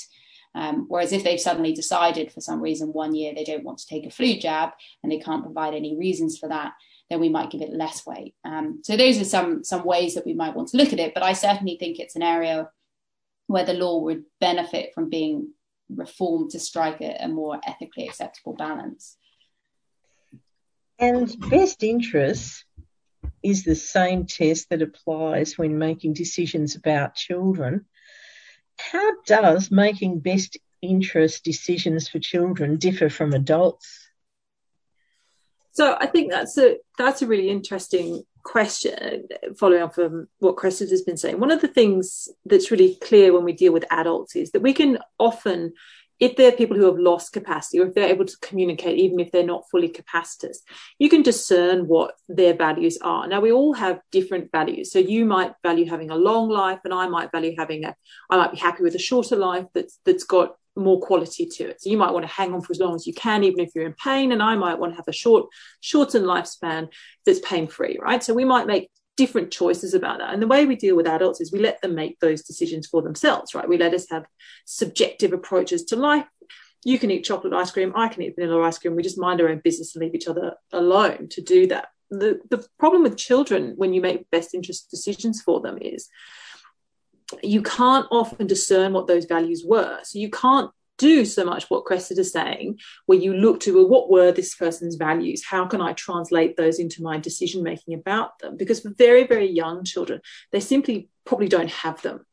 Um, 0.55 0.85
whereas 0.87 1.11
if 1.11 1.23
they've 1.23 1.39
suddenly 1.39 1.73
decided 1.73 2.31
for 2.31 2.39
some 2.39 2.61
reason 2.61 2.93
one 2.93 3.13
year 3.13 3.33
they 3.35 3.43
don't 3.43 3.65
want 3.65 3.79
to 3.79 3.87
take 3.87 4.05
a 4.05 4.09
flu 4.09 4.39
jab 4.39 4.69
and 5.03 5.11
they 5.11 5.19
can't 5.19 5.43
provide 5.43 5.73
any 5.73 5.97
reasons 5.97 6.37
for 6.37 6.47
that, 6.47 6.73
then 7.09 7.19
we 7.19 7.29
might 7.29 7.51
give 7.51 7.61
it 7.61 7.73
less 7.73 8.05
weight. 8.05 8.35
Um, 8.45 8.81
so 8.83 8.95
those 8.95 9.19
are 9.19 9.25
some 9.25 9.63
some 9.63 9.83
ways 9.83 10.15
that 10.15 10.25
we 10.25 10.33
might 10.33 10.55
want 10.55 10.69
to 10.69 10.77
look 10.77 10.93
at 10.93 10.99
it. 10.99 11.13
But 11.13 11.23
I 11.23 11.33
certainly 11.33 11.77
think 11.77 11.99
it's 11.99 12.15
an 12.15 12.23
area 12.23 12.69
where 13.47 13.65
the 13.65 13.73
law 13.73 13.99
would 13.99 14.23
benefit 14.39 14.93
from 14.95 15.09
being 15.09 15.49
reformed 15.89 16.51
to 16.51 16.59
strike 16.59 17.01
a, 17.01 17.23
a 17.23 17.27
more 17.27 17.59
ethically 17.67 18.07
acceptable 18.07 18.53
balance. 18.53 19.17
And 20.97 21.37
best 21.49 21.83
interests 21.83 22.63
is 23.43 23.63
the 23.63 23.75
same 23.75 24.25
test 24.25 24.69
that 24.69 24.81
applies 24.81 25.57
when 25.57 25.77
making 25.77 26.13
decisions 26.13 26.75
about 26.75 27.15
children. 27.15 27.85
How 28.79 29.11
does 29.25 29.71
making 29.71 30.19
best 30.19 30.57
interest 30.81 31.43
decisions 31.43 32.07
for 32.07 32.19
children 32.19 32.77
differ 32.77 33.09
from 33.09 33.33
adults? 33.33 34.07
So 35.71 35.97
I 35.99 36.05
think 36.05 36.31
that's 36.31 36.57
a 36.57 36.77
that's 36.97 37.21
a 37.21 37.27
really 37.27 37.49
interesting 37.49 38.23
question, 38.43 39.27
following 39.57 39.81
on 39.81 39.89
from 39.89 40.27
what 40.39 40.55
Cressida 40.55 40.91
has 40.91 41.01
been 41.01 41.17
saying, 41.17 41.39
one 41.39 41.51
of 41.51 41.61
the 41.61 41.67
things 41.67 42.29
that's 42.45 42.71
really 42.71 42.95
clear 43.01 43.33
when 43.33 43.43
we 43.43 43.51
deal 43.51 43.73
with 43.73 43.83
adults 43.91 44.35
is 44.35 44.51
that 44.51 44.61
we 44.61 44.71
can 44.71 44.99
often, 45.19 45.73
if 46.19 46.35
they're 46.35 46.51
people 46.51 46.77
who 46.77 46.85
have 46.85 46.97
lost 46.97 47.33
capacity 47.33 47.79
or 47.79 47.87
if 47.87 47.93
they're 47.93 48.09
able 48.09 48.25
to 48.25 48.37
communicate, 48.41 48.97
even 48.97 49.19
if 49.19 49.31
they're 49.31 49.43
not 49.43 49.69
fully 49.69 49.89
capacitous, 49.89 50.57
you 50.99 51.09
can 51.09 51.21
discern 51.21 51.87
what 51.87 52.13
their 52.29 52.53
values 52.53 52.97
are. 53.01 53.27
Now, 53.27 53.41
we 53.41 53.51
all 53.51 53.73
have 53.73 53.99
different 54.11 54.51
values. 54.51 54.91
So 54.91 54.99
you 54.99 55.25
might 55.25 55.53
value 55.63 55.85
having 55.85 56.11
a 56.11 56.15
long 56.15 56.49
life, 56.49 56.79
and 56.85 56.93
I 56.93 57.07
might 57.07 57.31
value 57.31 57.55
having 57.57 57.85
a, 57.85 57.95
I 58.29 58.37
might 58.37 58.51
be 58.51 58.57
happy 58.57 58.83
with 58.83 58.95
a 58.95 58.99
shorter 58.99 59.35
life 59.35 59.65
that's 59.73 59.99
that's 60.05 60.23
got 60.23 60.55
more 60.77 60.99
quality 60.99 61.45
to 61.45 61.69
it. 61.69 61.81
So 61.81 61.89
you 61.89 61.97
might 61.97 62.11
want 62.11 62.25
to 62.25 62.31
hang 62.31 62.53
on 62.53 62.61
for 62.61 62.73
as 62.73 62.79
long 62.79 62.95
as 62.95 63.07
you 63.07 63.13
can, 63.13 63.43
even 63.43 63.59
if 63.61 63.71
you're 63.73 63.85
in 63.85 63.93
pain. 63.93 64.31
And 64.31 64.43
I 64.43 64.55
might 64.55 64.77
want 64.77 64.91
to 64.91 64.97
have 64.97 65.07
a 65.07 65.13
short, 65.13 65.47
shortened 65.79 66.25
lifespan 66.25 66.89
that's 67.25 67.39
pain 67.39 67.67
free, 67.67 67.97
right? 68.01 68.21
So 68.21 68.33
we 68.33 68.45
might 68.45 68.67
make 68.67 68.89
different 69.17 69.51
choices 69.51 69.93
about 69.93 70.19
that. 70.19 70.33
And 70.33 70.41
the 70.41 70.47
way 70.47 70.65
we 70.65 70.75
deal 70.75 70.95
with 70.95 71.07
adults 71.07 71.41
is 71.41 71.51
we 71.51 71.59
let 71.59 71.81
them 71.81 71.95
make 71.95 72.19
those 72.19 72.43
decisions 72.43 72.87
for 72.87 73.01
themselves, 73.01 73.55
right? 73.55 73.67
We 73.67 73.77
let 73.77 73.93
us 73.93 74.09
have 74.09 74.25
subjective 74.65 75.33
approaches 75.33 75.83
to 75.85 75.95
life. 75.95 76.25
You 76.83 76.99
can 76.99 77.09
eat 77.09 77.23
chocolate 77.23 77.53
ice 77.53 77.71
cream, 77.71 77.93
I 77.95 78.09
can 78.09 78.21
eat 78.21 78.35
vanilla 78.35 78.61
ice 78.61 78.77
cream. 78.77 78.95
We 78.95 79.03
just 79.03 79.17
mind 79.17 79.41
our 79.41 79.49
own 79.49 79.61
business 79.63 79.95
and 79.95 80.03
leave 80.03 80.15
each 80.15 80.27
other 80.27 80.55
alone 80.71 81.29
to 81.29 81.41
do 81.41 81.67
that. 81.67 81.87
The, 82.11 82.39
the 82.49 82.65
problem 82.77 83.03
with 83.03 83.17
children 83.17 83.73
when 83.77 83.93
you 83.93 84.01
make 84.01 84.29
best 84.29 84.53
interest 84.53 84.91
decisions 84.91 85.41
for 85.41 85.61
them 85.61 85.77
is 85.81 86.07
you 87.41 87.63
can't 87.63 88.05
often 88.11 88.45
discern 88.45 88.93
what 88.93 89.07
those 89.07 89.25
values 89.25 89.63
were. 89.65 89.99
So 90.03 90.19
you 90.19 90.29
can't 90.29 90.69
do 90.97 91.25
so 91.25 91.43
much 91.43 91.69
what 91.69 91.85
Cressida 91.85 92.21
is 92.21 92.31
saying, 92.31 92.79
where 93.05 93.17
you 93.17 93.33
look 93.33 93.59
to 93.61 93.75
well, 93.75 93.87
what 93.87 94.09
were 94.09 94.31
this 94.31 94.55
person's 94.55 94.95
values? 94.95 95.43
How 95.45 95.65
can 95.65 95.81
I 95.81 95.93
translate 95.93 96.55
those 96.55 96.79
into 96.79 97.03
my 97.03 97.17
decision 97.17 97.63
making 97.63 97.93
about 97.93 98.39
them? 98.39 98.57
Because 98.57 98.81
for 98.81 98.91
very, 98.97 99.25
very 99.25 99.49
young 99.49 99.83
children, 99.83 100.21
they 100.51 100.59
simply 100.59 101.09
probably 101.25 101.47
don't 101.47 101.71
have 101.71 102.01
them. 102.01 102.25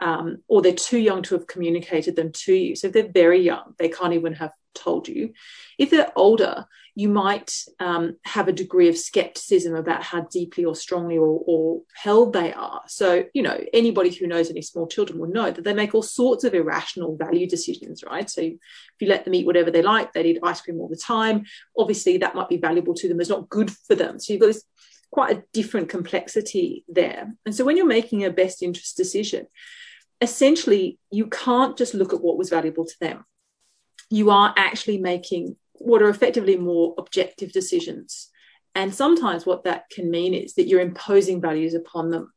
Um, 0.00 0.38
or 0.48 0.60
they're 0.60 0.72
too 0.72 0.98
young 0.98 1.22
to 1.22 1.34
have 1.36 1.46
communicated 1.46 2.16
them 2.16 2.32
to 2.32 2.52
you. 2.52 2.76
So 2.76 2.88
if 2.88 2.92
they're 2.92 3.12
very 3.12 3.40
young, 3.40 3.74
they 3.78 3.88
can't 3.88 4.12
even 4.12 4.34
have 4.34 4.52
told 4.74 5.06
you. 5.08 5.32
If 5.78 5.90
they're 5.90 6.12
older, 6.16 6.66
you 6.96 7.08
might 7.08 7.52
um, 7.80 8.16
have 8.22 8.46
a 8.46 8.52
degree 8.52 8.88
of 8.88 8.96
skepticism 8.96 9.74
about 9.74 10.02
how 10.04 10.20
deeply 10.22 10.64
or 10.64 10.76
strongly 10.76 11.18
or, 11.18 11.42
or, 11.46 11.82
held 11.94 12.32
they 12.32 12.52
are. 12.52 12.82
So, 12.86 13.24
you 13.34 13.42
know, 13.42 13.58
anybody 13.72 14.10
who 14.10 14.28
knows 14.28 14.48
any 14.48 14.62
small 14.62 14.86
children 14.86 15.18
will 15.18 15.28
know 15.28 15.50
that 15.50 15.64
they 15.64 15.74
make 15.74 15.94
all 15.94 16.02
sorts 16.02 16.44
of 16.44 16.54
irrational 16.54 17.16
value 17.16 17.48
decisions, 17.48 18.04
right? 18.04 18.30
So, 18.30 18.42
if 18.42 18.58
you 19.00 19.08
let 19.08 19.24
them 19.24 19.34
eat 19.34 19.46
whatever 19.46 19.72
they 19.72 19.82
like, 19.82 20.12
they 20.12 20.24
eat 20.24 20.38
ice 20.42 20.60
cream 20.60 20.78
all 20.78 20.88
the 20.88 20.96
time. 20.96 21.46
Obviously, 21.76 22.18
that 22.18 22.36
might 22.36 22.48
be 22.48 22.58
valuable 22.58 22.94
to 22.94 23.08
them. 23.08 23.20
It's 23.20 23.30
not 23.30 23.48
good 23.48 23.70
for 23.70 23.96
them. 23.96 24.20
So, 24.20 24.32
you've 24.32 24.40
got 24.40 24.48
this 24.48 24.64
quite 25.10 25.36
a 25.36 25.42
different 25.52 25.88
complexity 25.88 26.84
there. 26.88 27.34
And 27.44 27.54
so, 27.54 27.64
when 27.64 27.76
you're 27.76 27.86
making 27.86 28.24
a 28.24 28.30
best 28.30 28.62
interest 28.62 28.96
decision, 28.96 29.46
essentially, 30.20 31.00
you 31.10 31.26
can't 31.26 31.76
just 31.76 31.94
look 31.94 32.12
at 32.12 32.22
what 32.22 32.38
was 32.38 32.50
valuable 32.50 32.84
to 32.84 32.94
them. 33.00 33.24
You 34.10 34.30
are 34.30 34.54
actually 34.56 34.98
making 34.98 35.56
what 35.74 36.02
are 36.02 36.08
effectively 36.08 36.56
more 36.56 36.94
objective 36.98 37.52
decisions. 37.52 38.30
And 38.74 38.94
sometimes 38.94 39.46
what 39.46 39.64
that 39.64 39.88
can 39.90 40.10
mean 40.10 40.34
is 40.34 40.54
that 40.54 40.66
you're 40.66 40.80
imposing 40.80 41.40
values 41.40 41.74
upon 41.74 42.10
them. 42.10 42.32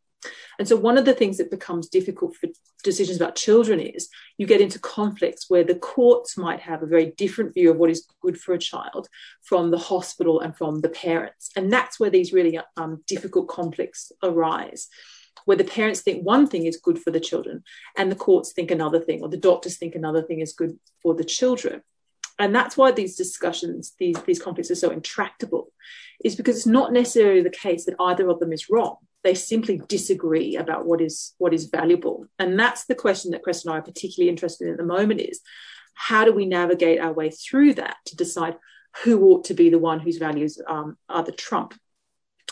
And 0.60 0.67
so, 0.67 0.76
one 0.76 0.97
of 0.97 1.06
the 1.06 1.13
things 1.13 1.38
that 1.38 1.52
becomes 1.52 1.88
difficult 1.88 2.36
for 2.36 2.50
decisions 2.84 3.17
about 3.17 3.36
children 3.36 3.80
is 3.80 4.10
you 4.38 4.47
get 4.47 4.62
into 4.62 4.80
conflicts 4.80 5.50
where 5.50 5.63
the 5.63 5.76
courts 5.76 6.38
might 6.38 6.60
have 6.60 6.82
a 6.82 6.88
very 6.88 7.13
different 7.17 7.54
view 7.54 7.69
of 7.69 7.78
what 7.78 7.91
is 7.91 8.08
good 8.21 8.39
for 8.39 8.54
a 8.54 8.60
child 8.60 9.08
from 9.43 9.69
the 9.69 9.78
hospital 9.78 10.39
and 10.39 10.58
from 10.58 10.82
the 10.82 10.89
parents. 10.89 11.52
And 11.56 11.71
that's 11.71 12.00
where 12.00 12.10
these 12.10 12.34
really 12.34 12.60
um, 12.76 13.04
difficult 13.08 13.47
conflicts 13.47 14.12
arise, 14.23 14.88
where 15.45 15.58
the 15.58 15.63
parents 15.63 16.02
think 16.02 16.26
one 16.26 16.47
thing 16.47 16.65
is 16.65 16.78
good 16.78 17.00
for 17.00 17.12
the 17.12 17.19
children 17.19 17.63
and 17.95 18.12
the 18.12 18.15
courts 18.15 18.54
think 18.54 18.71
another 18.71 19.00
thing, 19.00 19.21
or 19.21 19.30
the 19.30 19.38
doctors 19.38 19.78
think 19.78 19.93
another 19.93 20.23
thing 20.23 20.39
is 20.39 20.54
good 20.54 20.78
for 21.04 21.13
the 21.13 21.23
children 21.23 21.84
and 22.39 22.54
that's 22.54 22.78
why 22.78 22.91
these 22.91 23.15
discussions, 23.15 23.93
these, 24.00 24.17
these 24.23 24.41
conflicts 24.41 24.71
are 24.71 24.76
so 24.76 24.91
intractable, 24.91 25.71
is 26.23 26.36
because 26.36 26.58
it's 26.58 26.65
not 26.65 26.93
necessarily 26.93 27.41
the 27.41 27.50
case 27.50 27.86
that 27.86 27.95
either 28.00 28.30
of 28.30 28.39
them 28.39 28.54
is 28.54 28.69
wrong. 28.69 28.97
They 29.23 29.34
simply 29.34 29.82
disagree 29.88 30.56
about 30.56 30.86
what 30.86 31.02
is 31.02 31.34
what 31.38 31.54
is 31.54 31.65
valuable. 31.65 32.28
And 32.39 32.60
that's 32.60 32.86
the 32.86 32.95
question 32.95 33.32
that 33.32 33.43
Chris 33.43 33.65
and 33.65 33.73
I 33.73 33.80
are 33.80 33.82
particularly 33.82 34.30
interested 34.30 34.67
in 34.67 34.73
at 34.73 34.78
the 34.78 34.84
moment 34.84 35.21
is 35.21 35.41
how 35.95 36.23
do 36.23 36.32
we 36.32 36.45
navigate 36.45 37.00
our 37.00 37.12
way 37.12 37.32
through 37.32 37.73
that 37.73 37.97
to 38.06 38.15
decide 38.15 38.56
who 39.04 39.26
ought 39.26 39.45
to 39.45 39.54
be 39.54 39.69
the 39.69 39.80
one 39.80 40.00
whose 40.00 40.17
values 40.17 40.62
um, 40.67 40.97
are 41.10 41.23
the 41.23 41.32
trump 41.32 41.73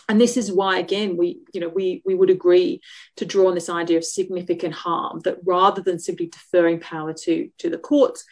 and 0.08 0.19
this 0.19 0.38
is 0.38 0.52
why 0.52 0.78
again 0.78 1.17
we 1.17 1.39
you 1.54 1.62
know 1.62 1.69
we 1.69 2.02
we 2.06 2.15
would 2.15 2.30
agree 2.30 2.82
to 3.15 3.26
draw 3.26 3.48
on 3.48 3.56
this 3.56 3.69
idea 3.69 3.98
of 3.98 4.06
significant 4.06 4.74
harm 4.74 5.19
that 5.24 5.38
rather 5.43 5.82
than 5.82 6.00
simply 6.00 6.28
deferring 6.28 6.80
power 6.80 7.13
to 7.13 7.50
to 7.58 7.69
the 7.69 7.78
courts 7.78 8.26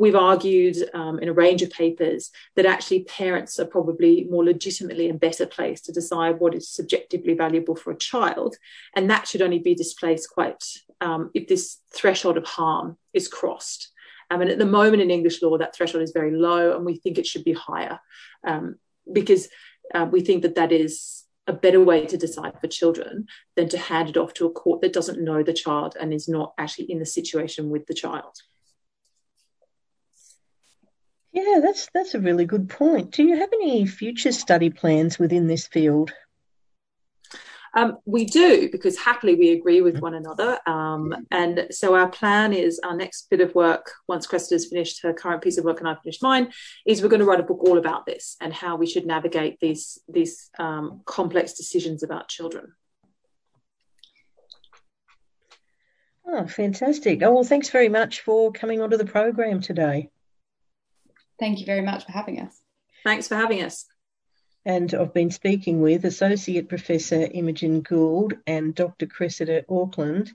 we've 0.00 0.16
argued 0.16 0.78
um, 0.94 1.18
in 1.18 1.28
a 1.28 1.32
range 1.32 1.60
of 1.60 1.68
papers 1.68 2.30
that 2.56 2.64
actually 2.64 3.04
parents 3.04 3.60
are 3.60 3.66
probably 3.66 4.26
more 4.30 4.42
legitimately 4.42 5.10
and 5.10 5.20
better 5.20 5.44
placed 5.44 5.84
to 5.84 5.92
decide 5.92 6.40
what 6.40 6.54
is 6.54 6.70
subjectively 6.70 7.34
valuable 7.34 7.76
for 7.76 7.90
a 7.90 7.98
child. 7.98 8.56
And 8.96 9.10
that 9.10 9.28
should 9.28 9.42
only 9.42 9.58
be 9.58 9.74
displaced 9.74 10.30
quite 10.30 10.64
um, 11.02 11.30
if 11.34 11.48
this 11.48 11.80
threshold 11.94 12.38
of 12.38 12.46
harm 12.46 12.96
is 13.12 13.28
crossed. 13.28 13.92
And 14.30 14.42
at 14.48 14.58
the 14.58 14.64
moment 14.64 15.02
in 15.02 15.10
English 15.10 15.42
law, 15.42 15.58
that 15.58 15.76
threshold 15.76 16.02
is 16.02 16.12
very 16.12 16.34
low, 16.34 16.74
and 16.74 16.86
we 16.86 16.96
think 16.96 17.18
it 17.18 17.26
should 17.26 17.44
be 17.44 17.52
higher 17.52 18.00
um, 18.46 18.76
because 19.12 19.48
uh, 19.94 20.06
we 20.10 20.22
think 20.22 20.40
that 20.42 20.54
that 20.54 20.72
is 20.72 21.24
a 21.46 21.52
better 21.52 21.82
way 21.84 22.06
to 22.06 22.16
decide 22.16 22.58
for 22.58 22.68
children 22.68 23.26
than 23.54 23.68
to 23.68 23.76
hand 23.76 24.08
it 24.08 24.16
off 24.16 24.32
to 24.34 24.46
a 24.46 24.52
court 24.52 24.80
that 24.80 24.94
doesn't 24.94 25.22
know 25.22 25.42
the 25.42 25.52
child 25.52 25.94
and 26.00 26.14
is 26.14 26.26
not 26.26 26.54
actually 26.56 26.90
in 26.90 27.00
the 27.00 27.06
situation 27.06 27.68
with 27.68 27.84
the 27.86 27.92
child. 27.92 28.34
Yeah, 31.32 31.60
that's 31.62 31.88
that's 31.94 32.14
a 32.14 32.20
really 32.20 32.44
good 32.44 32.68
point. 32.68 33.12
Do 33.12 33.22
you 33.22 33.38
have 33.38 33.50
any 33.52 33.86
future 33.86 34.32
study 34.32 34.70
plans 34.70 35.18
within 35.18 35.46
this 35.46 35.66
field? 35.66 36.12
Um, 37.74 37.98
we 38.04 38.24
do 38.24 38.68
because 38.70 38.98
happily 38.98 39.36
we 39.36 39.52
agree 39.52 39.80
with 39.80 40.00
one 40.00 40.14
another. 40.14 40.58
Um, 40.66 41.14
and 41.30 41.68
so 41.70 41.94
our 41.94 42.08
plan 42.08 42.52
is 42.52 42.80
our 42.80 42.96
next 42.96 43.30
bit 43.30 43.40
of 43.40 43.54
work, 43.54 43.92
once 44.08 44.26
Cressida's 44.26 44.66
finished 44.66 45.02
her 45.02 45.12
current 45.12 45.42
piece 45.42 45.56
of 45.56 45.64
work 45.64 45.78
and 45.78 45.88
I've 45.88 46.00
finished 46.02 46.22
mine, 46.22 46.50
is 46.84 47.02
we're 47.02 47.08
going 47.08 47.20
to 47.20 47.26
write 47.26 47.40
a 47.40 47.44
book 47.44 47.62
all 47.64 47.78
about 47.78 48.06
this 48.06 48.36
and 48.40 48.52
how 48.52 48.76
we 48.76 48.86
should 48.86 49.06
navigate 49.06 49.60
these 49.60 50.00
these 50.08 50.50
um, 50.58 51.02
complex 51.04 51.52
decisions 51.52 52.02
about 52.02 52.28
children. 52.28 52.72
Oh, 56.26 56.46
fantastic. 56.46 57.22
Oh, 57.22 57.34
well, 57.34 57.44
thanks 57.44 57.70
very 57.70 57.88
much 57.88 58.20
for 58.20 58.52
coming 58.52 58.80
onto 58.80 58.96
the 58.96 59.04
program 59.04 59.60
today. 59.60 60.10
Thank 61.40 61.58
you 61.58 61.66
very 61.66 61.80
much 61.80 62.04
for 62.04 62.12
having 62.12 62.38
us. 62.38 62.60
Thanks 63.02 63.26
for 63.26 63.34
having 63.34 63.62
us. 63.62 63.86
And 64.66 64.92
I've 64.94 65.14
been 65.14 65.30
speaking 65.30 65.80
with 65.80 66.04
Associate 66.04 66.68
Professor 66.68 67.26
Imogen 67.32 67.80
Goold 67.80 68.34
and 68.46 68.74
Dr. 68.74 69.06
Cressida 69.06 69.64
Auckland 69.70 70.32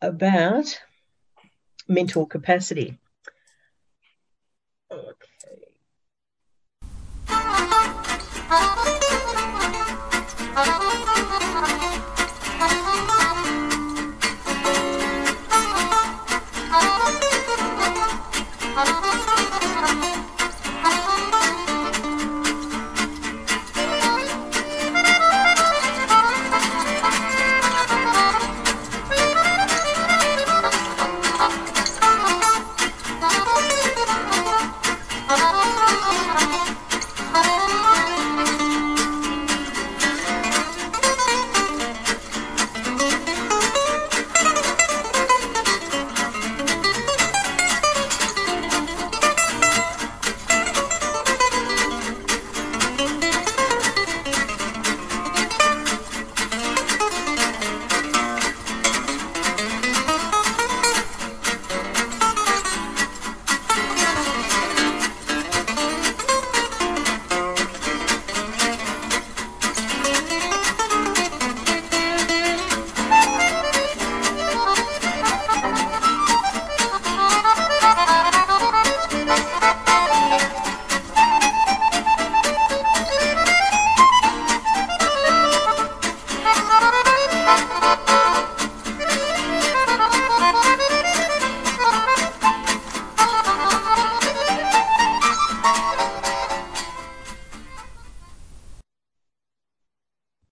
about 0.00 0.80
mental 1.88 2.26
capacity. 2.26 2.98
Okay. 4.90 5.32